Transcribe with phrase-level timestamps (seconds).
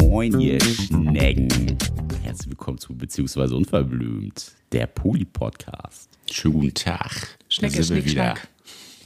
[0.00, 1.78] Moin, ihr Schnecken.
[2.24, 6.08] Herzlich willkommen zu Beziehungsweise Unverblümt, der Poli-Podcast.
[6.28, 7.38] Schönen guten Tag.
[7.48, 8.24] Schnecke, sind wir Schnick, wieder.
[8.34, 8.48] Schnack.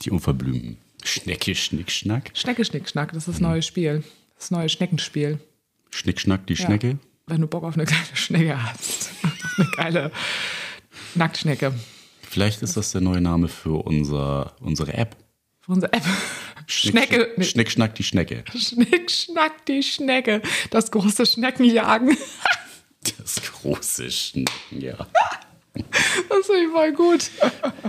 [0.02, 0.78] Die Unverblümten.
[1.04, 2.30] Schnecke, Schnick, Schnack.
[2.32, 4.02] Schnecke, Schnick, Schnack, das ist das neue Spiel.
[4.38, 5.40] Das neue Schneckenspiel.
[5.90, 6.64] Schnick, Schnack, die Ja.
[6.64, 6.98] Schnecke.
[7.26, 9.10] Wenn du Bock auf eine kleine Schnecke hast.
[9.22, 10.12] auf eine geile
[11.14, 11.74] Nacktschnecke.
[12.22, 15.14] Vielleicht ist das der neue Name für unser, unsere App.
[15.68, 16.02] Unsere App.
[16.66, 17.34] Schnick, Schnecke.
[17.36, 18.44] Nee, Schnick, Schnack, die Schnecke.
[18.56, 20.40] Schnick, Schnack, die Schnecke.
[20.70, 22.16] Das große Schneckenjagen.
[23.18, 25.06] Das große Schnecken, ja.
[25.74, 27.30] Das ich voll gut.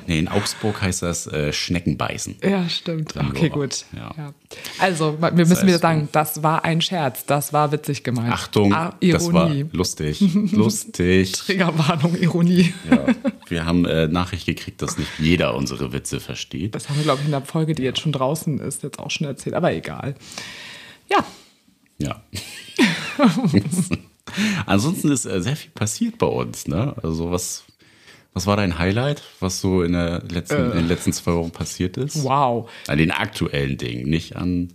[0.05, 2.37] Nee, in Augsburg heißt das äh, Schneckenbeißen.
[2.43, 3.15] Ja, stimmt.
[3.15, 3.53] Dann Okay, so.
[3.59, 3.85] gut.
[3.95, 4.11] Ja.
[4.15, 4.33] Ja.
[4.77, 7.25] Also, wir müssen heißt, wieder sagen, das war ein Scherz.
[7.25, 8.31] Das war witzig gemeint.
[8.31, 9.65] Achtung, Ah, das war Ironie.
[9.71, 10.21] lustig.
[10.51, 11.31] Lustig.
[11.33, 12.73] Triggerwarnung, Ironie.
[12.89, 13.05] Ja,
[13.47, 16.75] wir haben äh, Nachricht gekriegt, dass nicht jeder unsere Witze versteht.
[16.75, 19.09] Das haben wir, glaube ich, in der Folge, die jetzt schon draußen ist, jetzt auch
[19.09, 19.55] schon erzählt.
[19.55, 20.15] Aber egal.
[21.09, 21.25] Ja,
[21.97, 22.21] Ja.
[24.65, 26.67] Ansonsten ist äh, sehr viel passiert bei uns.
[26.67, 26.95] Ne?
[27.01, 27.63] Also was,
[28.33, 31.97] was war dein Highlight, was so in, der letzten, in den letzten zwei Wochen passiert
[31.97, 32.23] ist?
[32.23, 32.69] wow.
[32.87, 34.73] An den aktuellen Dingen, nicht an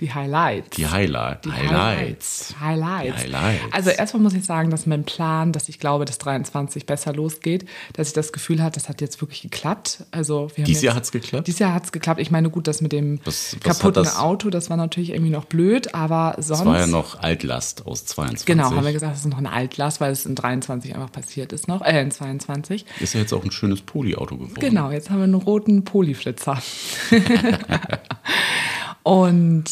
[0.00, 0.76] Die Highlights.
[0.76, 2.54] die Highlight, Die Highlights.
[2.60, 3.22] Highlights.
[3.24, 3.62] Die Highlights.
[3.72, 7.64] Also erstmal muss ich sagen, dass mein Plan, dass ich glaube, dass 23 besser losgeht,
[7.94, 10.04] dass ich das Gefühl hatte, das hat jetzt wirklich geklappt.
[10.10, 11.46] Also wir Dieses jetzt, Jahr hat's geklappt?
[11.46, 12.20] Dieses Jahr hat es geklappt.
[12.20, 15.10] Ich meine, gut, das mit dem Was- was hat kaputten das- Auto, das war natürlich
[15.10, 16.60] irgendwie noch blöd, aber sonst.
[16.60, 18.44] Das war ja noch Altlast aus 22.
[18.44, 21.54] Genau, haben wir gesagt, das ist noch eine Altlast, weil es in 23 einfach passiert
[21.54, 22.84] ist noch, äh, in 22.
[23.00, 24.54] Ist ja jetzt auch ein schönes Poli-Auto geworden.
[24.60, 26.60] Genau, jetzt haben wir einen roten Polyflitzer.
[29.06, 29.64] und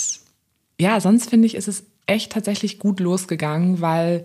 [0.81, 4.25] ja, sonst finde ich, ist es echt tatsächlich gut losgegangen, weil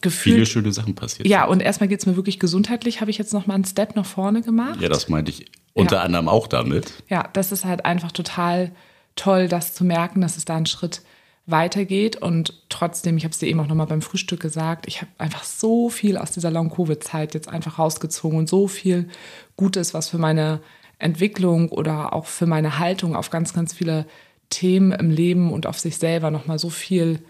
[0.00, 0.34] gefühlt.
[0.34, 1.26] Viele schöne Sachen passiert.
[1.26, 3.96] ja, und erstmal geht es mir wirklich gesundheitlich, habe ich jetzt noch mal einen Step
[3.96, 4.80] nach vorne gemacht.
[4.80, 6.02] Ja, das meinte ich unter Ja.
[6.02, 6.92] anderem auch damit.
[7.08, 8.70] Ja, das ist halt einfach total
[9.16, 11.02] toll, das zu merken, dass es da einen Schritt
[11.46, 12.16] weitergeht.
[12.16, 15.42] Und trotzdem, ich habe es dir eben auch nochmal beim Frühstück gesagt, ich habe einfach
[15.44, 19.08] so viel aus dieser Long-Covid-Zeit jetzt einfach rausgezogen und so viel
[19.56, 20.60] Gutes, was für meine
[20.98, 24.06] Entwicklung oder auch für meine Haltung auf ganz, ganz viele
[24.50, 27.20] Themen im Leben und auf sich selber nochmal so viel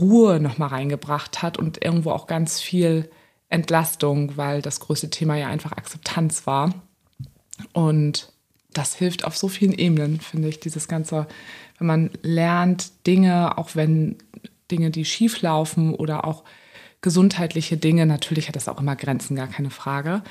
[0.00, 3.10] Ruhe nochmal reingebracht hat und irgendwo auch ganz viel
[3.48, 6.74] Entlastung, weil das größte Thema ja einfach Akzeptanz war.
[7.72, 8.32] Und
[8.72, 11.26] das hilft auf so vielen Ebenen, finde ich, dieses Ganze,
[11.78, 14.16] wenn man lernt, Dinge, auch wenn
[14.70, 16.44] Dinge, die schief laufen oder auch
[17.00, 20.22] gesundheitliche Dinge, natürlich hat das auch immer Grenzen, gar keine Frage,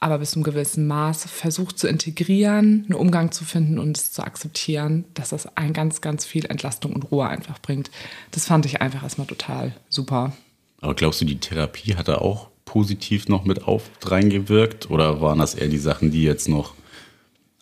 [0.00, 4.12] aber bis zu einem gewissen Maß versucht zu integrieren, einen Umgang zu finden und es
[4.12, 7.90] zu akzeptieren, dass das ein ganz, ganz viel Entlastung und Ruhe einfach bringt.
[8.30, 10.32] Das fand ich einfach erstmal total super.
[10.80, 14.90] Aber glaubst du, die Therapie hat da auch positiv noch mit auf reingewirkt?
[14.90, 16.74] Oder waren das eher die Sachen, die jetzt noch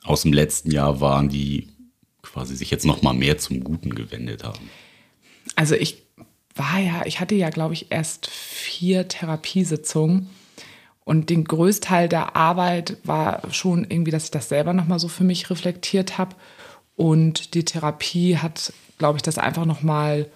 [0.05, 1.69] aus dem letzten Jahr waren, die
[2.23, 4.71] quasi sich jetzt noch mal mehr zum Guten gewendet haben?
[5.57, 6.03] Also ich
[6.55, 10.29] war ja, ich hatte ja, glaube ich, erst vier Therapiesitzungen.
[11.09, 15.25] Und den Größteil der Arbeit war schon irgendwie, dass ich das selber nochmal so für
[15.25, 16.37] mich reflektiert habe.
[16.97, 20.27] Und die Therapie hat, glaube ich, das einfach nochmal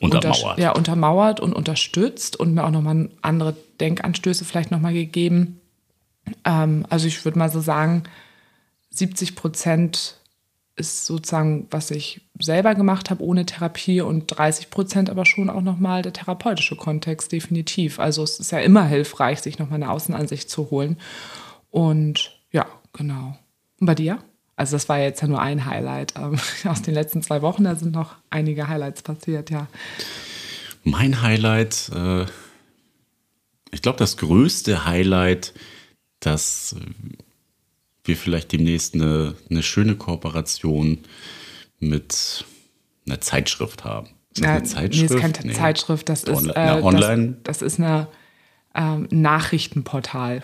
[0.00, 0.58] Untermauert.
[0.58, 5.60] ja, untermauert und unterstützt und mir auch nochmal andere Denkanstöße vielleicht nochmal gegeben.
[6.44, 8.02] Ähm, also ich würde mal so sagen,
[8.90, 10.18] 70 Prozent
[10.80, 15.60] ist sozusagen, was ich selber gemacht habe ohne Therapie und 30 Prozent aber schon auch
[15.60, 18.00] nochmal der therapeutische Kontext, definitiv.
[18.00, 20.96] Also es ist ja immer hilfreich, sich nochmal eine Außenansicht zu holen.
[21.70, 23.38] Und ja, genau.
[23.78, 24.18] Und bei dir?
[24.56, 27.64] Also das war jetzt ja nur ein Highlight ähm, aus den letzten zwei Wochen.
[27.64, 29.68] Da sind noch einige Highlights passiert, ja.
[30.82, 32.24] Mein Highlight, äh,
[33.70, 35.52] ich glaube, das größte Highlight,
[36.20, 36.80] dass äh,
[38.10, 40.98] wir vielleicht demnächst eine, eine schöne Kooperation
[41.78, 42.44] mit
[43.06, 44.08] einer Zeitschrift haben.
[44.32, 45.10] Ist das Ja, eine Zeitschrift?
[45.10, 45.52] Nee, ist keine Nee.
[45.54, 47.36] Zeitschrift, das ist, äh, na, online?
[47.42, 48.08] Das, das ist eine
[48.74, 50.42] ähm, Nachrichtenportal.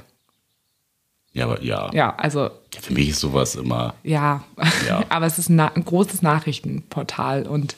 [1.33, 1.91] Ja, aber ja.
[1.93, 2.81] Ja, also ja.
[2.81, 3.95] Für mich ist sowas immer.
[4.03, 4.43] ja,
[4.89, 5.05] Ja.
[5.11, 7.77] aber es ist ein, na- ein großes Nachrichtenportal und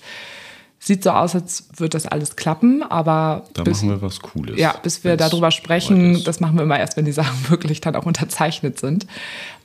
[0.80, 4.58] sieht so aus, als würde das alles klappen, aber Da bis, machen wir was Cooles.
[4.58, 7.96] ja, bis wir darüber sprechen, das machen wir immer erst, wenn die Sachen wirklich dann
[7.96, 9.06] auch unterzeichnet sind.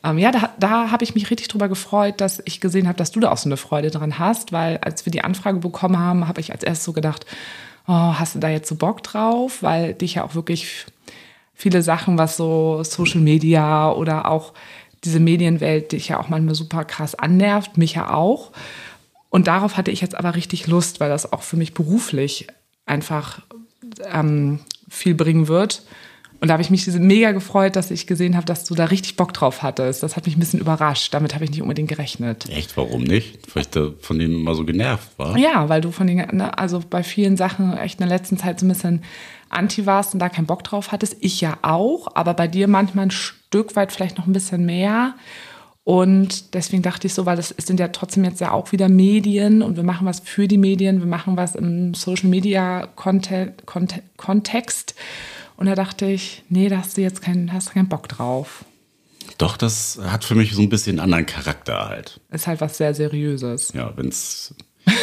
[0.03, 3.11] Ähm, ja, da, da habe ich mich richtig drüber gefreut, dass ich gesehen habe, dass
[3.11, 6.27] du da auch so eine Freude dran hast, weil als wir die Anfrage bekommen haben,
[6.27, 7.25] habe ich als erstes so gedacht,
[7.87, 9.61] oh, hast du da jetzt so Bock drauf?
[9.61, 10.85] Weil dich ja auch wirklich
[11.53, 14.53] viele Sachen, was so Social Media oder auch
[15.03, 18.51] diese Medienwelt dich ja auch manchmal super krass annervt, mich ja auch.
[19.33, 22.45] Und darauf hatte ich jetzt aber richtig Lust, weil das auch für mich beruflich
[22.85, 23.41] einfach
[24.11, 25.81] ähm, viel bringen wird.
[26.39, 29.15] Und da habe ich mich mega gefreut, dass ich gesehen habe, dass du da richtig
[29.15, 30.03] Bock drauf hattest.
[30.03, 31.15] Das hat mich ein bisschen überrascht.
[31.15, 32.47] Damit habe ich nicht unbedingt gerechnet.
[32.47, 33.55] Echt, warum nicht?
[33.55, 35.35] Weil ich da von denen mal so genervt war.
[35.35, 38.59] Ja, weil du von den, ne, also bei vielen Sachen echt in der letzten Zeit
[38.59, 39.01] so ein bisschen
[39.49, 41.17] anti warst und da keinen Bock drauf hattest.
[41.21, 45.15] Ich ja auch, aber bei dir manchmal ein Stück weit vielleicht noch ein bisschen mehr.
[45.85, 49.61] Und deswegen dachte ich so, weil das sind ja trotzdem jetzt ja auch wieder Medien
[49.61, 54.95] und wir machen was für die Medien, wir machen was im Social Media Kontext.
[55.57, 58.63] Und da dachte ich, nee, da hast du jetzt keinen, hast keinen Bock drauf.
[59.37, 62.19] Doch, das hat für mich so ein bisschen einen anderen Charakter halt.
[62.31, 63.73] Ist halt was sehr Seriöses.
[63.73, 64.55] Ja, wenn es.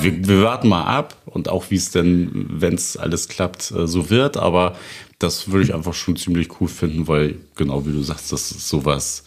[0.00, 3.86] wir, wir, warten mal ab und auch wie es denn, wenn es alles klappt, äh,
[3.86, 4.36] so wird.
[4.36, 4.76] Aber
[5.18, 8.68] das würde ich einfach schon ziemlich cool finden, weil genau wie du sagst, das ist
[8.68, 9.24] sowas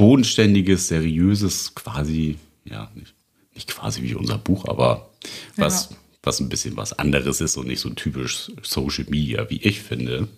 [0.00, 3.14] bodenständiges, seriöses, quasi, ja, nicht,
[3.54, 5.10] nicht quasi wie unser Buch, aber
[5.56, 5.96] was, ja.
[6.22, 10.28] was ein bisschen was anderes ist und nicht so typisch Social Media, wie ich finde.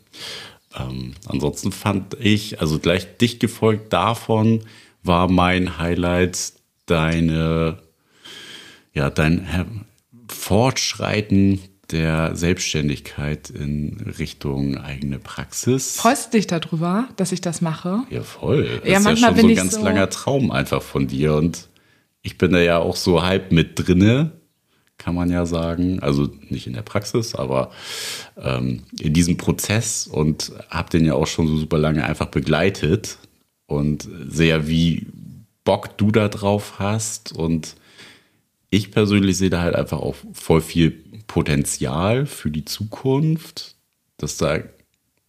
[0.74, 4.64] Ähm, ansonsten fand ich, also gleich dicht gefolgt davon,
[5.04, 6.54] war mein Highlight
[6.86, 7.78] deine,
[8.92, 9.84] ja, dein
[10.26, 11.60] Fortschreiten
[11.92, 15.96] der Selbstständigkeit in Richtung eigene Praxis.
[15.96, 18.00] Freust du dich darüber, dass ich das mache?
[18.10, 18.80] Ja, voll.
[18.80, 21.34] Das ja, ist manchmal ja schon so ein ganz so langer Traum einfach von dir
[21.34, 21.68] und
[22.22, 24.32] ich bin da ja auch so halb mit drinne,
[24.96, 26.00] kann man ja sagen.
[26.00, 27.70] Also nicht in der Praxis, aber
[28.40, 33.18] ähm, in diesem Prozess und habe den ja auch schon so super lange einfach begleitet
[33.66, 35.06] und sehe, wie
[35.64, 37.76] Bock du da drauf hast und
[38.70, 43.76] ich persönlich sehe da halt einfach auch voll viel Potenzial für die Zukunft,
[44.18, 44.58] dass da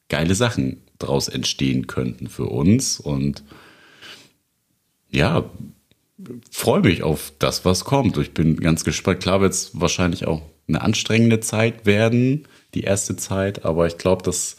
[0.09, 2.99] geile Sachen draus entstehen könnten für uns.
[2.99, 3.41] Und
[5.09, 5.45] ja,
[6.51, 8.17] freue mich auf das, was kommt.
[8.17, 9.21] Ich bin ganz gespannt.
[9.21, 14.23] Klar wird es wahrscheinlich auch eine anstrengende Zeit werden, die erste Zeit, aber ich glaube,
[14.23, 14.57] dass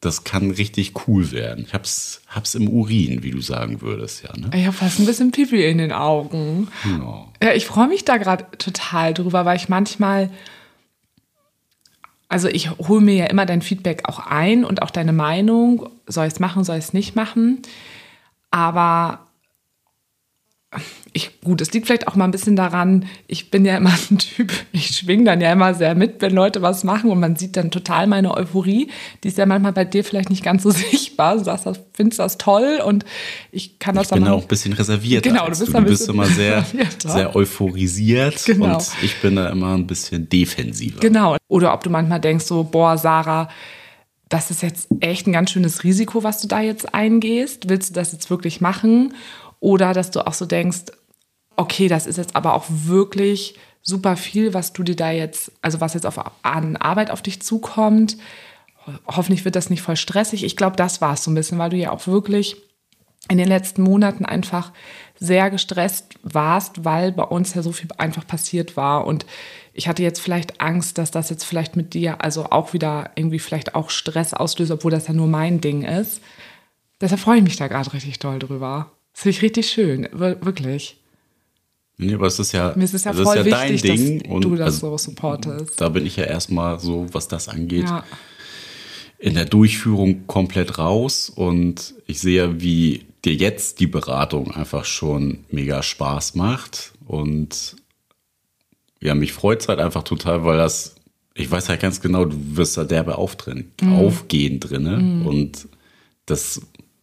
[0.00, 1.64] das kann richtig cool werden.
[1.66, 4.36] Ich hab's, hab's im Urin, wie du sagen würdest, ja.
[4.36, 4.50] Ne?
[4.54, 6.68] Ich habe fast ein bisschen Pipi in den Augen.
[6.84, 10.28] Ja, ja ich freue mich da gerade total drüber, weil ich manchmal,
[12.32, 16.26] also ich hole mir ja immer dein Feedback auch ein und auch deine Meinung, soll
[16.26, 17.60] ich es machen, soll ich es nicht machen.
[18.50, 19.26] Aber
[21.14, 24.18] ich, gut, es liegt vielleicht auch mal ein bisschen daran, ich bin ja immer ein
[24.18, 27.56] Typ, ich schwinge dann ja immer sehr mit, wenn Leute was machen und man sieht
[27.56, 28.88] dann total meine Euphorie.
[29.22, 31.36] Die ist ja manchmal bei dir vielleicht nicht ganz so sichtbar.
[31.36, 33.04] Du sagst, findest das toll und
[33.50, 34.18] ich kann das ich dann.
[34.20, 35.24] Ich bin auch ein bisschen reserviert.
[35.24, 35.72] Genau, du bist, du.
[35.72, 36.64] Du bist immer sehr,
[36.98, 38.76] sehr euphorisiert genau.
[38.76, 41.00] und ich bin da immer ein bisschen defensiver.
[41.00, 41.36] Genau.
[41.48, 43.48] Oder ob du manchmal denkst so, boah, Sarah,
[44.30, 47.68] das ist jetzt echt ein ganz schönes Risiko, was du da jetzt eingehst.
[47.68, 49.12] Willst du das jetzt wirklich machen?
[49.62, 50.86] Oder dass du auch so denkst,
[51.56, 55.80] okay, das ist jetzt aber auch wirklich super viel, was du dir da jetzt, also
[55.80, 58.16] was jetzt auf, an Arbeit auf dich zukommt.
[59.06, 60.44] Hoffentlich wird das nicht voll stressig.
[60.44, 62.56] Ich glaube, das war es so ein bisschen, weil du ja auch wirklich
[63.28, 64.72] in den letzten Monaten einfach
[65.18, 69.06] sehr gestresst warst, weil bei uns ja so viel einfach passiert war.
[69.06, 69.26] Und
[69.72, 73.38] ich hatte jetzt vielleicht Angst, dass das jetzt vielleicht mit dir also auch wieder irgendwie
[73.38, 76.20] vielleicht auch Stress auslöst, obwohl das ja nur mein Ding ist.
[77.00, 78.90] Deshalb freue ich mich da gerade richtig doll drüber.
[79.12, 81.01] Das finde ich richtig schön, wirklich.
[81.98, 84.18] Nee, aber es ist ja, Mir ist es ja voll ist ja wichtig, dein Ding
[84.22, 85.80] dass und du das also, so supportest.
[85.80, 88.04] Da bin ich ja erstmal so, was das angeht, ja.
[89.18, 95.44] in der Durchführung komplett raus und ich sehe, wie dir jetzt die Beratung einfach schon
[95.50, 97.76] mega Spaß macht und
[99.00, 100.94] ja, mich freut es halt einfach total, weil das,
[101.34, 103.94] ich weiß halt ganz genau, du wirst da derbe aufdrehen, mhm.
[103.94, 105.26] aufgehen drinne mhm.
[105.26, 105.68] und
[106.26, 106.62] das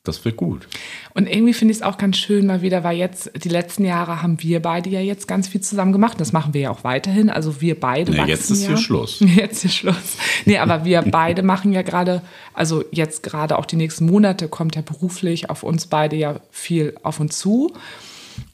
[0.10, 0.68] das wird gut.
[1.14, 4.22] Und irgendwie finde ich es auch ganz schön mal wieder, weil jetzt die letzten Jahre
[4.22, 6.20] haben wir beide ja jetzt ganz viel zusammen gemacht.
[6.20, 7.30] Das machen wir ja auch weiterhin.
[7.30, 8.12] Also wir beide.
[8.12, 8.70] Nee, jetzt ist ja.
[8.70, 9.20] hier Schluss.
[9.40, 10.18] Jetzt ist Schluss.
[10.46, 12.22] Nee, aber wir beide machen ja gerade,
[12.54, 16.96] also jetzt gerade auch die nächsten Monate kommt ja beruflich auf uns beide ja viel
[17.04, 17.74] auf uns zu.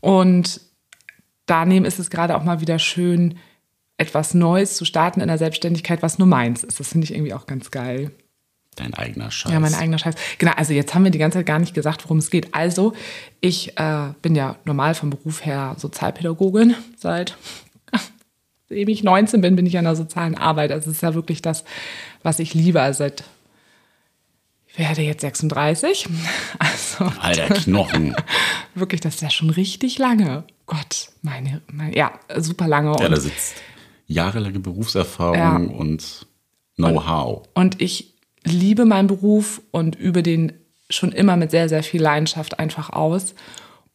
[0.02, 0.62] Und
[1.46, 3.36] daneben ist es gerade auch mal wieder schön,
[3.98, 6.80] etwas Neues zu starten in der Selbstständigkeit, was nur meins ist.
[6.80, 8.12] Das finde ich irgendwie auch ganz geil.
[8.76, 9.52] Dein eigener Scheiß.
[9.52, 10.16] Ja, mein eigener Scheiß.
[10.38, 12.54] Genau, also jetzt haben wir die ganze Zeit gar nicht gesagt, worum es geht.
[12.54, 12.94] Also,
[13.40, 16.76] ich äh, bin ja normal vom Beruf her Sozialpädagogin.
[16.98, 17.38] Seit
[18.68, 20.72] seitdem ich 19 bin, bin ich an der sozialen Arbeit.
[20.72, 21.64] Also es ist ja wirklich das,
[22.24, 22.82] was ich liebe.
[22.82, 23.24] Also seit
[24.68, 26.08] ich werde jetzt 36.
[26.60, 28.16] Also, Alter Knochen.
[28.76, 30.44] wirklich, das ist ja schon richtig lange.
[30.66, 32.96] Gott, meine, meine ja, super lange.
[33.00, 33.56] Ja, da sitzt
[34.08, 35.56] jahrelange Berufserfahrung ja.
[35.56, 36.28] und
[36.76, 37.48] Know-how.
[37.54, 38.15] Und ich
[38.46, 40.54] liebe meinen Beruf und übe den
[40.90, 43.36] schon immer mit sehr, sehr viel Leidenschaft einfach aus.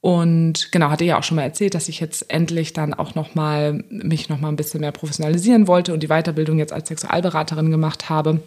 [0.00, 3.34] Und genau, hatte ja auch schon mal erzählt, dass ich jetzt endlich dann auch noch
[3.34, 7.70] mal mich noch mal ein bisschen mehr professionalisieren wollte und die Weiterbildung jetzt als Sexualberaterin
[7.70, 8.42] gemacht habe.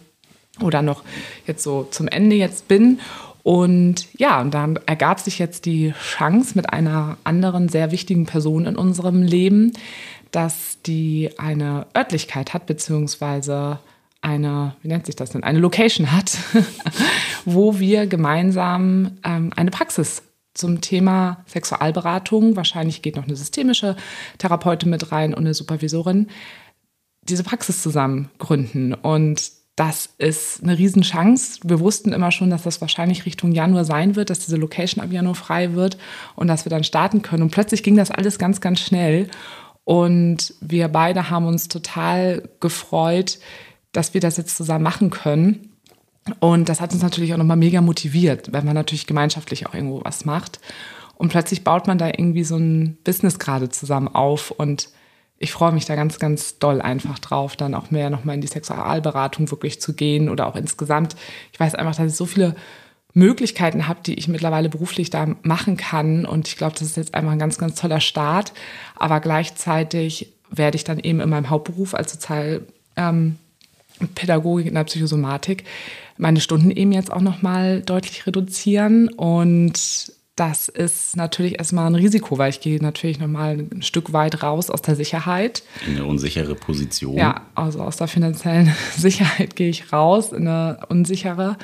[0.60, 1.02] oder noch
[1.46, 3.00] jetzt so zum Ende jetzt bin.
[3.42, 8.64] Und ja, und dann ergab sich jetzt die Chance mit einer anderen sehr wichtigen Person
[8.64, 9.72] in unserem Leben,
[10.30, 13.78] dass die eine Örtlichkeit hat, beziehungsweise
[14.24, 16.38] eine, wie nennt sich das denn, eine Location hat,
[17.44, 20.22] wo wir gemeinsam ähm, eine Praxis
[20.54, 23.96] zum Thema Sexualberatung, wahrscheinlich geht noch eine systemische
[24.38, 26.28] Therapeutin mit rein und eine Supervisorin,
[27.22, 28.94] diese Praxis zusammen gründen.
[28.94, 31.60] Und das ist eine Riesenchance.
[31.64, 35.10] Wir wussten immer schon, dass das wahrscheinlich Richtung Januar sein wird, dass diese Location ab
[35.10, 35.98] Januar frei wird
[36.36, 37.42] und dass wir dann starten können.
[37.42, 39.28] Und plötzlich ging das alles ganz, ganz schnell.
[39.82, 43.38] Und wir beide haben uns total gefreut,
[43.94, 45.70] dass wir das jetzt zusammen machen können.
[46.40, 50.02] Und das hat uns natürlich auch nochmal mega motiviert, wenn man natürlich gemeinschaftlich auch irgendwo
[50.04, 50.60] was macht.
[51.16, 54.50] Und plötzlich baut man da irgendwie so ein Business gerade zusammen auf.
[54.50, 54.88] Und
[55.38, 58.48] ich freue mich da ganz, ganz doll einfach drauf, dann auch mehr nochmal in die
[58.48, 61.14] Sexualberatung wirklich zu gehen oder auch insgesamt.
[61.52, 62.56] Ich weiß einfach, dass ich so viele
[63.12, 66.26] Möglichkeiten habe, die ich mittlerweile beruflich da machen kann.
[66.26, 68.52] Und ich glaube, das ist jetzt einfach ein ganz, ganz toller Start.
[68.96, 73.38] Aber gleichzeitig werde ich dann eben in meinem Hauptberuf als Sozialpädagogik ähm,
[74.00, 75.64] in der Psychosomatik
[76.16, 79.08] meine Stunden eben jetzt auch nochmal deutlich reduzieren.
[79.08, 84.42] Und das ist natürlich erstmal ein Risiko, weil ich gehe natürlich nochmal ein Stück weit
[84.42, 85.62] raus aus der Sicherheit.
[85.86, 87.16] In eine unsichere Position.
[87.16, 91.56] Ja, also aus der finanziellen Sicherheit gehe ich raus in eine unsichere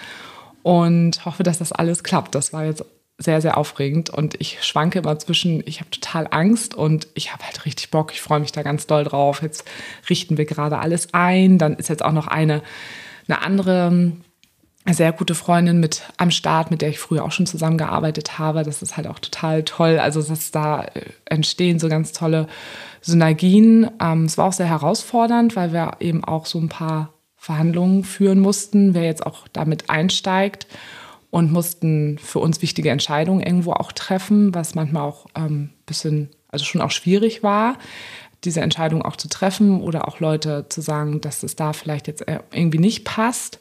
[0.63, 2.35] und hoffe, dass das alles klappt.
[2.35, 2.85] Das war jetzt
[3.23, 7.45] sehr, sehr aufregend und ich schwanke immer zwischen, ich habe total Angst und ich habe
[7.45, 9.43] halt richtig Bock, ich freue mich da ganz doll drauf.
[9.43, 9.65] Jetzt
[10.09, 11.59] richten wir gerade alles ein.
[11.59, 12.63] Dann ist jetzt auch noch eine,
[13.29, 14.13] eine andere
[14.89, 18.63] sehr gute Freundin mit am Start, mit der ich früher auch schon zusammengearbeitet habe.
[18.63, 19.99] Das ist halt auch total toll.
[19.99, 22.49] Also, dass da äh, entstehen so ganz tolle
[23.03, 23.91] Synergien.
[24.01, 28.41] Ähm, es war auch sehr herausfordernd, weil wir eben auch so ein paar Verhandlungen führen
[28.41, 30.67] mussten, wer jetzt auch damit einsteigt
[31.31, 36.29] und mussten für uns wichtige Entscheidungen irgendwo auch treffen, was manchmal auch ein ähm, bisschen,
[36.49, 37.77] also schon auch schwierig war,
[38.45, 42.27] diese Entscheidung auch zu treffen oder auch Leute zu sagen, dass es da vielleicht jetzt
[42.27, 43.61] äh, irgendwie nicht passt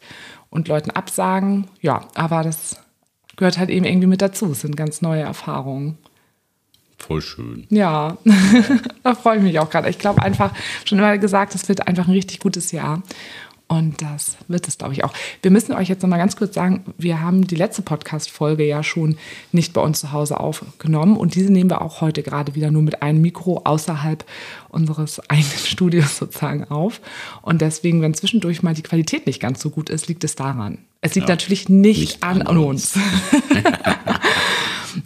[0.49, 1.67] und Leuten absagen.
[1.81, 2.77] Ja, aber das
[3.35, 4.51] gehört halt eben irgendwie mit dazu.
[4.51, 5.97] Es sind ganz neue Erfahrungen.
[6.97, 7.65] Voll schön.
[7.69, 8.17] Ja,
[9.03, 9.89] da freue ich mich auch gerade.
[9.89, 13.01] Ich glaube einfach, schon immer gesagt, es wird einfach ein richtig gutes Jahr.
[13.71, 15.13] Und das wird es, glaube ich, auch.
[15.43, 18.81] Wir müssen euch jetzt noch mal ganz kurz sagen, wir haben die letzte Podcast-Folge ja
[18.81, 19.15] schon
[19.51, 21.15] nicht bei uns zu Hause aufgenommen.
[21.15, 24.25] Und diese nehmen wir auch heute gerade wieder nur mit einem Mikro außerhalb
[24.69, 26.99] unseres eigenen Studios sozusagen auf.
[27.43, 30.79] Und deswegen, wenn zwischendurch mal die Qualität nicht ganz so gut ist, liegt es daran.
[31.01, 32.95] Es liegt ja, natürlich nicht, nicht an, an uns.
[32.95, 33.05] uns.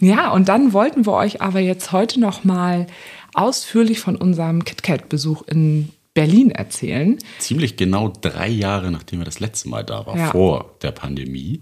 [0.00, 2.86] ja, und dann wollten wir euch aber jetzt heute noch mal
[3.34, 7.18] ausführlich von unserem KitKat-Besuch in Berlin erzählen.
[7.40, 10.30] Ziemlich genau drei Jahre, nachdem wir das letzte Mal da waren, ja.
[10.30, 11.60] vor der Pandemie.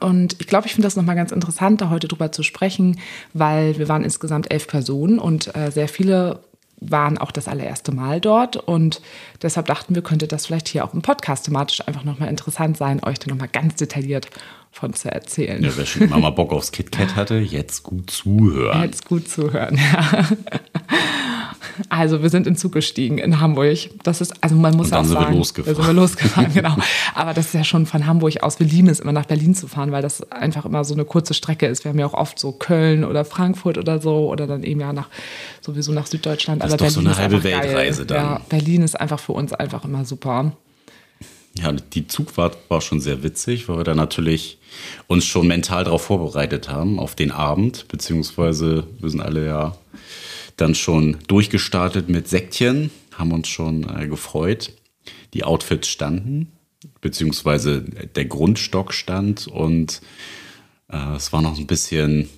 [0.00, 2.98] Und ich glaube, ich finde das nochmal ganz interessant, da heute drüber zu sprechen,
[3.32, 6.40] weil wir waren insgesamt elf Personen und äh, sehr viele
[6.78, 9.00] waren auch das allererste Mal dort und
[9.40, 13.02] deshalb dachten wir, könnte das vielleicht hier auch im Podcast thematisch einfach nochmal interessant sein,
[13.02, 14.28] euch da nochmal ganz detailliert
[14.72, 15.62] von zu erzählen.
[15.62, 18.82] Ja, wer schon mal Bock aufs KitKat hatte, jetzt gut zuhören.
[18.82, 20.28] Jetzt gut zuhören, ja.
[21.88, 23.78] Also wir sind in Zug gestiegen in Hamburg.
[24.02, 25.76] Das ist, also man muss Und dann auch sind sagen, wir losgefahren.
[25.76, 26.76] sind wir losgefahren, genau.
[27.14, 28.58] Aber das ist ja schon von Hamburg aus.
[28.58, 31.34] Wir lieben es immer nach Berlin zu fahren, weil das einfach immer so eine kurze
[31.34, 31.84] Strecke ist.
[31.84, 34.92] Wir haben ja auch oft so Köln oder Frankfurt oder so oder dann eben ja
[34.92, 35.08] nach
[35.60, 36.62] sowieso nach Süddeutschland.
[36.62, 38.16] Das ist doch Berlin so eine halbe Weltreise dann.
[38.16, 40.52] Ja, Berlin ist einfach für uns einfach immer super.
[41.58, 44.58] Ja, die Zugfahrt war schon sehr witzig, weil wir da natürlich
[45.06, 49.76] uns schon mental darauf vorbereitet haben, auf den Abend, beziehungsweise wir sind alle ja
[50.56, 54.72] dann schon durchgestartet mit Säckchen, haben uns schon äh, gefreut.
[55.34, 56.52] Die Outfits standen,
[57.00, 60.00] beziehungsweise der Grundstock stand und
[60.90, 62.28] äh, es war noch ein bisschen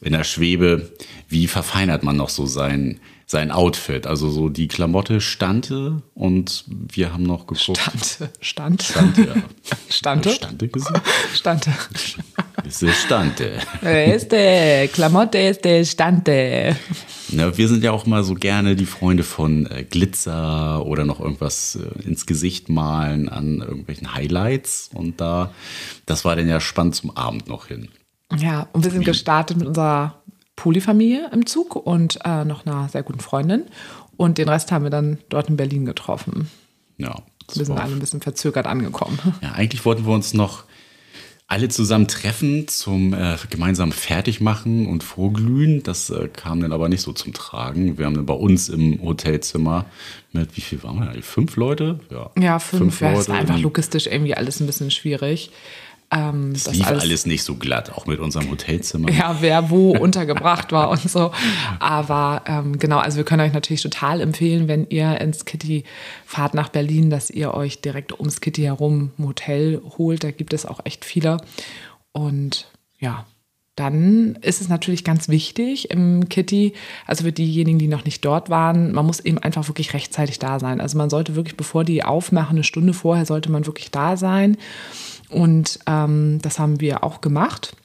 [0.00, 0.92] in der Schwebe,
[1.28, 4.06] wie verfeinert man noch so sein, sein Outfit.
[4.06, 7.78] Also so die Klamotte stande und wir haben noch geguckt.
[7.78, 8.30] Stante.
[8.40, 8.82] Stand.
[8.82, 9.34] Stante, ja.
[9.90, 10.30] Stante?
[10.30, 11.06] Stante gesagt?
[11.34, 11.70] Stante.
[12.64, 13.52] Ist der Stante.
[13.82, 16.74] Ist der Klamotte, ist der Stante.
[17.28, 21.20] Na, wir sind ja auch mal so gerne die Freunde von äh, Glitzer oder noch
[21.20, 24.88] irgendwas äh, ins Gesicht malen an irgendwelchen Highlights.
[24.94, 25.52] Und da,
[26.06, 27.88] das war dann ja spannend zum Abend noch hin.
[28.36, 30.17] Ja, und wir sind gestartet mit unserer
[30.58, 33.66] Polyfamilie im Zug und äh, noch einer sehr guten Freundin.
[34.16, 36.50] Und den Rest haben wir dann dort in Berlin getroffen.
[36.96, 37.14] Ja.
[37.54, 39.18] Wir sind alle ein bisschen verzögert angekommen.
[39.40, 40.64] Ja, eigentlich wollten wir uns noch
[41.46, 45.84] alle zusammen treffen zum äh, gemeinsamen Fertigmachen und Vorglühen.
[45.84, 47.96] Das äh, kam dann aber nicht so zum Tragen.
[47.96, 49.86] Wir haben dann bei uns im Hotelzimmer
[50.32, 51.22] mit, wie viel waren wir?
[51.22, 52.00] Fünf Leute?
[52.10, 52.80] Ja, ja fünf.
[52.80, 55.52] fünf ja, das war einfach logistisch irgendwie alles ein bisschen schwierig.
[56.10, 59.10] Ähm, das lief alles, alles, nicht so glatt, auch mit unserem Hotelzimmer.
[59.10, 61.32] Ja, wer wo untergebracht war und so.
[61.80, 65.84] Aber ähm, genau, also wir können euch natürlich total empfehlen, wenn ihr ins Kitty
[66.24, 70.24] fahrt nach Berlin, dass ihr euch direkt ums Kitty herum ein Hotel holt.
[70.24, 71.38] Da gibt es auch echt viele.
[72.12, 73.26] Und ja,
[73.78, 76.72] dann ist es natürlich ganz wichtig im Kitty,
[77.06, 80.58] also für diejenigen, die noch nicht dort waren, man muss eben einfach wirklich rechtzeitig da
[80.58, 80.80] sein.
[80.80, 84.56] Also man sollte wirklich, bevor die aufmachen, eine Stunde vorher, sollte man wirklich da sein.
[85.30, 87.76] Und ähm, das haben wir auch gemacht.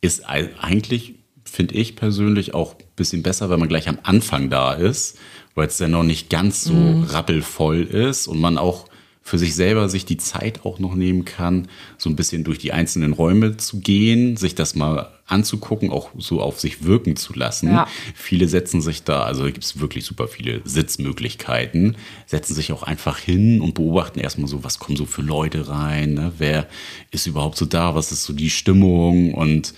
[0.00, 4.72] Ist eigentlich, finde ich persönlich, auch ein bisschen besser, wenn man gleich am Anfang da
[4.72, 5.18] ist,
[5.54, 7.04] weil es dann noch nicht ganz so mm.
[7.04, 8.87] rappelvoll ist und man auch
[9.28, 11.68] für sich selber sich die Zeit auch noch nehmen kann,
[11.98, 16.40] so ein bisschen durch die einzelnen Räume zu gehen, sich das mal anzugucken, auch so
[16.40, 17.68] auf sich wirken zu lassen.
[17.68, 17.86] Ja.
[18.14, 23.18] Viele setzen sich da, also gibt es wirklich super viele Sitzmöglichkeiten, setzen sich auch einfach
[23.18, 26.32] hin und beobachten erstmal so, was kommen so für Leute rein, ne?
[26.38, 26.66] wer
[27.10, 29.74] ist überhaupt so da, was ist so die Stimmung und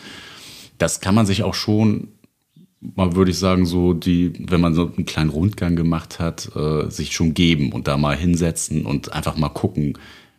[0.79, 2.09] das kann man sich auch schon
[2.81, 6.91] mal würde ich sagen, so die, wenn man so einen kleinen Rundgang gemacht hat, äh,
[6.91, 9.99] sich schon geben und da mal hinsetzen und einfach mal gucken,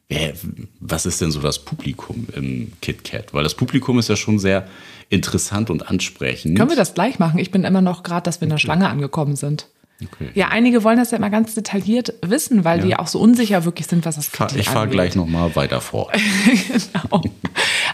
[0.10, 0.34] wer,
[0.80, 3.34] was ist denn so das Publikum im KitKat?
[3.34, 4.68] Weil das Publikum ist ja schon sehr
[5.10, 6.58] interessant und ansprechend.
[6.58, 7.40] Können wir das gleich machen?
[7.40, 8.58] Ich bin immer noch gerade, dass wir in der.
[8.58, 9.68] Schlange angekommen sind.
[10.04, 10.30] Okay.
[10.34, 12.86] Ja, einige wollen das ja immer ganz detailliert wissen, weil ja.
[12.86, 16.12] die auch so unsicher wirklich sind, was das Kitty Ich fahre gleich nochmal weiter vor.
[16.68, 17.22] genau.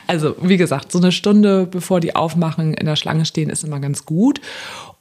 [0.07, 3.79] Also, wie gesagt, so eine Stunde bevor die aufmachen, in der Schlange stehen, ist immer
[3.79, 4.39] ganz gut.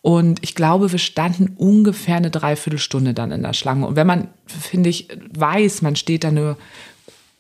[0.03, 3.87] Und ich glaube, wir standen ungefähr eine Dreiviertelstunde dann in der Schlange.
[3.87, 6.57] Und wenn man, finde ich, weiß, man steht da eine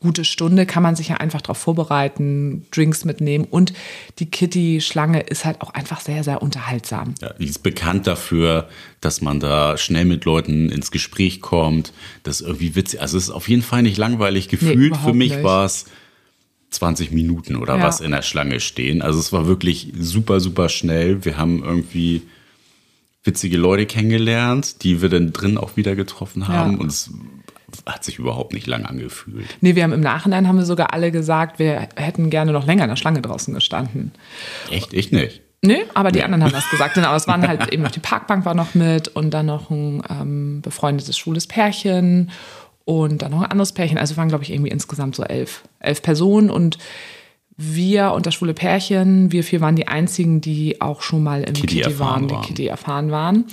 [0.07, 3.45] gute Stunde, kann man sich ja einfach darauf vorbereiten, Drinks mitnehmen.
[3.45, 3.73] Und
[4.21, 7.15] die Kitty-Schlange ist halt auch einfach sehr, sehr unterhaltsam.
[7.21, 8.69] Ja, die ist bekannt dafür,
[9.01, 11.93] dass man da schnell mit Leuten ins Gespräch kommt.
[12.23, 13.01] Das ist irgendwie witzig.
[13.01, 14.93] Also es ist auf jeden Fall nicht langweilig gefühlt.
[14.93, 15.87] Nee, Für mich war es
[16.71, 17.83] 20 Minuten oder ja.
[17.83, 19.03] was in der Schlange stehen.
[19.03, 21.25] Also es war wirklich super, super schnell.
[21.25, 22.23] Wir haben irgendwie
[23.25, 26.75] witzige Leute kennengelernt, die wir dann drin auch wieder getroffen haben.
[26.75, 26.79] Ja.
[26.79, 27.11] Und es
[27.85, 29.47] hat sich überhaupt nicht lang angefühlt.
[29.61, 32.85] Nee, wir haben im Nachhinein haben wir sogar alle gesagt, wir hätten gerne noch länger
[32.85, 34.13] in der Schlange draußen gestanden.
[34.71, 34.93] Echt?
[34.93, 35.43] Ich nicht.
[35.63, 36.25] Nee, aber die nee.
[36.25, 36.95] anderen haben das gesagt.
[36.95, 40.03] Genau, es waren halt eben noch die Parkbank war noch mit und dann noch ein
[40.09, 42.31] ähm, befreundetes schwules Pärchen
[42.85, 43.99] und dann noch ein anderes Pärchen.
[43.99, 46.79] Also waren, glaube ich, irgendwie insgesamt so elf, elf Personen und
[47.57, 51.55] wir und das schwule Pärchen, wir vier waren die einzigen, die auch schon mal im
[51.55, 53.47] Kitty, Kitty waren, waren, die Kitty erfahren waren.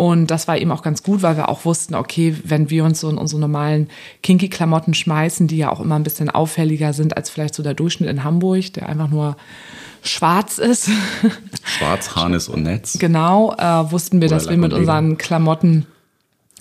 [0.00, 3.00] Und das war eben auch ganz gut, weil wir auch wussten, okay, wenn wir uns
[3.00, 3.90] so in unsere normalen
[4.22, 8.08] Kinky-Klamotten schmeißen, die ja auch immer ein bisschen auffälliger sind als vielleicht so der Durchschnitt
[8.08, 9.36] in Hamburg, der einfach nur
[10.00, 10.88] schwarz ist.
[11.64, 12.98] Schwarz, Harnis und Netz.
[12.98, 15.84] Genau, äh, wussten wir, Oder dass wir mit unseren Klamotten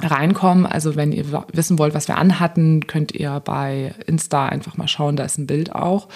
[0.02, 0.66] reinkommen.
[0.66, 1.24] Also wenn ihr
[1.54, 5.48] wissen wollt, was wir anhatten, könnt ihr bei Insta einfach mal schauen, da ist ein
[5.48, 6.10] Bild auch.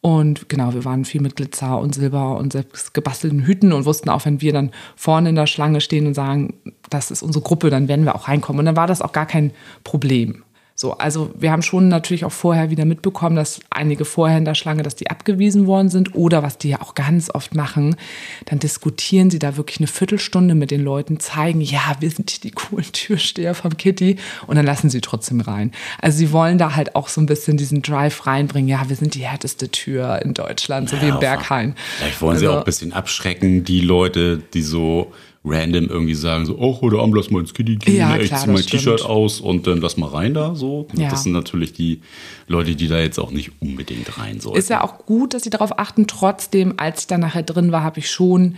[0.00, 4.10] Und genau, wir waren viel mit Glitzer und Silber und selbst gebastelten Hüten und wussten
[4.10, 6.54] auch, wenn wir dann vorne in der Schlange stehen und sagen,
[6.88, 8.60] das ist unsere Gruppe, dann werden wir auch reinkommen.
[8.60, 10.44] Und dann war das auch gar kein Problem.
[10.80, 14.54] So, also wir haben schon natürlich auch vorher wieder mitbekommen, dass einige vorher in der
[14.54, 17.96] Schlange, dass die abgewiesen worden sind oder was die ja auch ganz oft machen,
[18.44, 22.52] dann diskutieren sie da wirklich eine Viertelstunde mit den Leuten, zeigen, ja, wir sind die
[22.52, 25.72] coolen Türsteher vom Kitty und dann lassen sie trotzdem rein.
[26.00, 29.16] Also sie wollen da halt auch so ein bisschen diesen Drive reinbringen, ja, wir sind
[29.16, 31.74] die härteste Tür in Deutschland, so ja, wie im Berghain.
[31.96, 35.12] Vielleicht wollen also, sie auch ein bisschen abschrecken, die Leute, die so
[35.44, 38.48] random irgendwie sagen, so, oh, heute Abend lass mal ins Kitty gehen, ja, ich zieh
[38.48, 40.54] mein T-Shirt aus und dann lass mal rein da.
[40.54, 40.88] So.
[40.94, 41.10] Ja.
[41.10, 42.00] Das sind natürlich die
[42.46, 44.56] Leute, die da jetzt auch nicht unbedingt rein sollen.
[44.56, 46.06] Ist ja auch gut, dass sie darauf achten.
[46.06, 48.56] Trotzdem, als ich dann nachher drin war, habe ich schon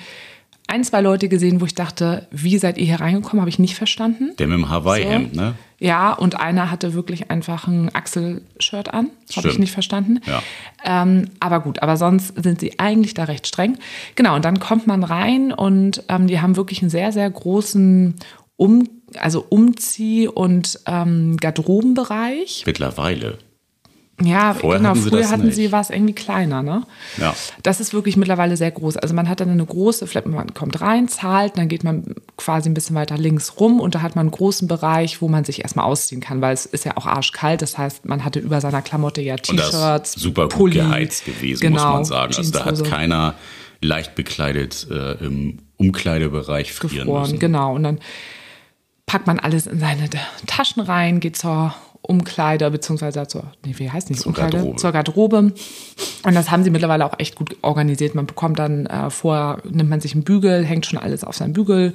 [0.70, 3.40] ein, zwei Leute gesehen, wo ich dachte, wie seid ihr hier reingekommen?
[3.40, 4.32] Habe ich nicht verstanden.
[4.38, 5.40] Der mit dem Hawaii-Hemd, so.
[5.40, 5.54] ne?
[5.78, 9.10] Ja, und einer hatte wirklich einfach ein Axel-Shirt an.
[9.34, 10.20] Habe ich nicht verstanden.
[10.26, 10.42] Ja.
[10.84, 13.78] Ähm, aber gut, aber sonst sind sie eigentlich da recht streng.
[14.14, 18.14] Genau, und dann kommt man rein und ähm, die haben wirklich einen sehr, sehr großen
[18.56, 22.64] um, also Umzieh- und ähm, Garderobenbereich.
[22.66, 23.38] Mittlerweile.
[24.22, 24.90] Ja, Vorher genau.
[24.90, 25.54] Hatten früher hatten nicht.
[25.54, 26.82] sie was irgendwie kleiner, ne?
[27.18, 27.34] Ja.
[27.62, 28.96] Das ist wirklich mittlerweile sehr groß.
[28.96, 32.74] Also man hat dann eine große, man kommt rein, zahlt, dann geht man quasi ein
[32.74, 35.84] bisschen weiter links rum und da hat man einen großen Bereich, wo man sich erstmal
[35.84, 37.62] ausziehen kann, weil es ist ja auch arschkalt.
[37.62, 41.74] Das heißt, man hatte über seiner Klamotte ja T-Shirts, super gut Pulli, geheizt gewesen, genau,
[41.74, 42.34] muss man sagen.
[42.36, 43.34] Also da hat keiner
[43.80, 47.38] leicht bekleidet äh, im Umkleidebereich frieren gefroren, müssen.
[47.38, 47.74] Genau.
[47.74, 47.98] Und dann
[49.06, 50.08] packt man alles in seine
[50.46, 51.74] Taschen rein, geht zur
[52.10, 54.56] Umkleide, beziehungsweise zur, nee, wie heißt nicht, Zur Umkleide?
[54.58, 54.76] Garderobe.
[54.76, 55.38] Zur Garderobe.
[55.38, 58.14] Und das haben sie mittlerweile auch echt gut organisiert.
[58.14, 61.52] Man bekommt dann äh, vorher, nimmt man sich einen Bügel, hängt schon alles auf seinen
[61.54, 61.94] Bügel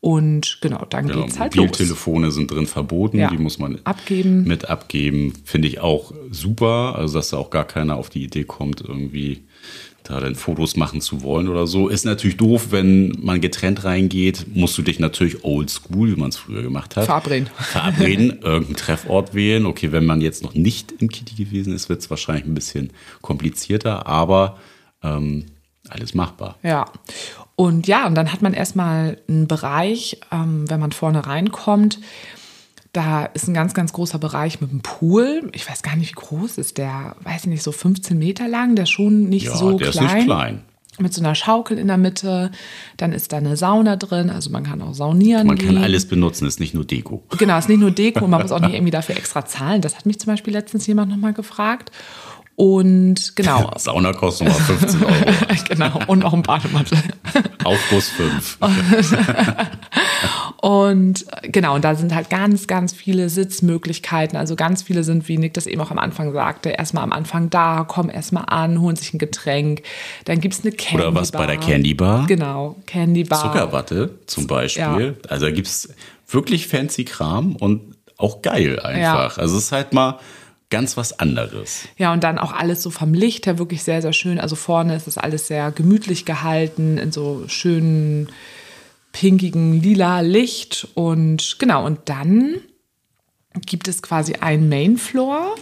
[0.00, 1.64] und genau, dann Genau, geht's halt los.
[1.66, 3.30] Mobiltelefone sind drin verboten, Ja.
[3.30, 4.44] die muss man Abgeben.
[4.44, 5.32] mit abgeben.
[5.44, 9.42] Finde ich auch super, also dass da auch gar keiner auf die Idee kommt, irgendwie
[10.08, 11.88] da dann Fotos machen zu wollen oder so.
[11.88, 16.38] Ist natürlich doof, wenn man getrennt reingeht, musst du dich natürlich oldschool, wie man es
[16.38, 17.04] früher gemacht hat.
[17.04, 17.50] Verabreden.
[17.54, 19.66] Verabreden, irgendeinen Treffort wählen.
[19.66, 22.90] Okay, wenn man jetzt noch nicht im Kitty gewesen ist, wird es wahrscheinlich ein bisschen
[23.20, 24.58] komplizierter, aber
[25.02, 25.44] ähm,
[25.90, 26.56] alles machbar.
[26.62, 26.86] Ja.
[27.54, 31.98] Und ja, und dann hat man erstmal einen Bereich, ähm, wenn man vorne reinkommt.
[32.98, 35.48] Da ist ein ganz, ganz großer Bereich mit einem Pool.
[35.52, 37.14] Ich weiß gar nicht, wie groß ist der.
[37.22, 38.74] Weiß ich nicht, so 15 Meter lang.
[38.74, 40.06] Der ist schon nicht Ja, so der klein.
[40.06, 40.62] ist nicht klein.
[40.98, 42.50] Mit so einer Schaukel in der Mitte.
[42.96, 44.30] Dann ist da eine Sauna drin.
[44.30, 45.46] Also man kann auch saunieren.
[45.46, 45.84] Man kann gehen.
[45.84, 47.22] alles benutzen, ist nicht nur Deko.
[47.38, 49.80] Genau, ist nicht nur Deko, man muss auch nicht irgendwie dafür extra zahlen.
[49.80, 51.92] Das hat mich zum Beispiel letztens jemand nochmal gefragt.
[52.56, 55.14] Und genau, Sauna kostet nochmal 15 Euro.
[55.68, 56.98] genau, und noch ein Bademantel.
[57.62, 58.58] Aufguss 5.
[60.60, 64.36] Und genau, und da sind halt ganz, ganz viele Sitzmöglichkeiten.
[64.36, 67.48] Also ganz viele sind, wie Nick das eben auch am Anfang sagte, erstmal am Anfang
[67.48, 69.82] da, kommen erstmal an, holen sich ein Getränk.
[70.24, 72.26] Dann gibt es eine Candy Oder was bei der Candy Bar?
[72.26, 73.40] Genau, Candy Bar.
[73.40, 75.16] Zuckerwatte zum Beispiel.
[75.22, 75.30] Ja.
[75.30, 75.90] Also da gibt es
[76.28, 79.38] wirklich fancy Kram und auch geil einfach.
[79.38, 80.18] Also es ist halt mal
[80.70, 81.84] ganz was anderes.
[81.96, 84.38] Ja, und dann auch alles so vom Licht her wirklich sehr, sehr schön.
[84.40, 88.28] Also vorne ist das alles sehr gemütlich gehalten, in so schönen,
[89.12, 90.88] pinkigen, lila Licht.
[90.94, 92.60] Und genau, und dann
[93.66, 95.54] gibt es quasi einen Main-Floor.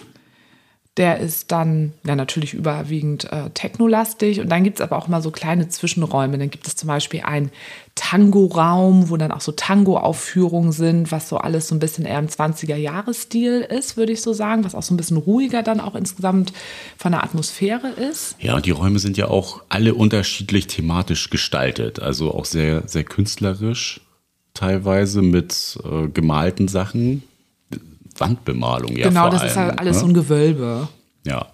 [0.96, 4.40] Der ist dann ja, natürlich überwiegend äh, technolastig.
[4.40, 6.38] Und dann gibt es aber auch mal so kleine Zwischenräume.
[6.38, 7.50] Dann gibt es zum Beispiel einen
[7.94, 12.28] Tango-Raum, wo dann auch so Tango-Aufführungen sind, was so alles so ein bisschen eher im
[12.28, 14.64] 20er-Jahres-Stil ist, würde ich so sagen.
[14.64, 16.52] Was auch so ein bisschen ruhiger dann auch insgesamt
[16.96, 18.37] von der Atmosphäre ist.
[18.40, 22.00] Ja, und die Räume sind ja auch alle unterschiedlich thematisch gestaltet.
[22.00, 24.00] Also auch sehr, sehr künstlerisch
[24.56, 27.22] teilweise mit äh, gemalten Sachen.
[28.18, 29.09] Wandbemalung, ja.
[29.09, 30.00] genau, vor das allem, ist halt alles ne?
[30.00, 30.88] so ein Gewölbe.
[31.24, 31.46] Ja.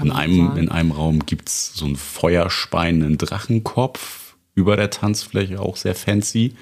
[0.00, 0.58] In einem, sagen.
[0.58, 6.54] in einem Raum gibt es so einen feuerspeienden Drachenkopf über der Tanzfläche, auch sehr fancy.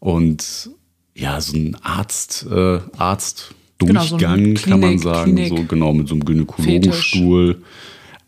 [0.00, 0.70] Und
[1.14, 5.64] ja, so ein Arzt, äh, Arzt Genau, so Durchgang, kann man Klinik- sagen, Klinik- so
[5.64, 7.62] genau mit so einem Gynäkologenstuhl.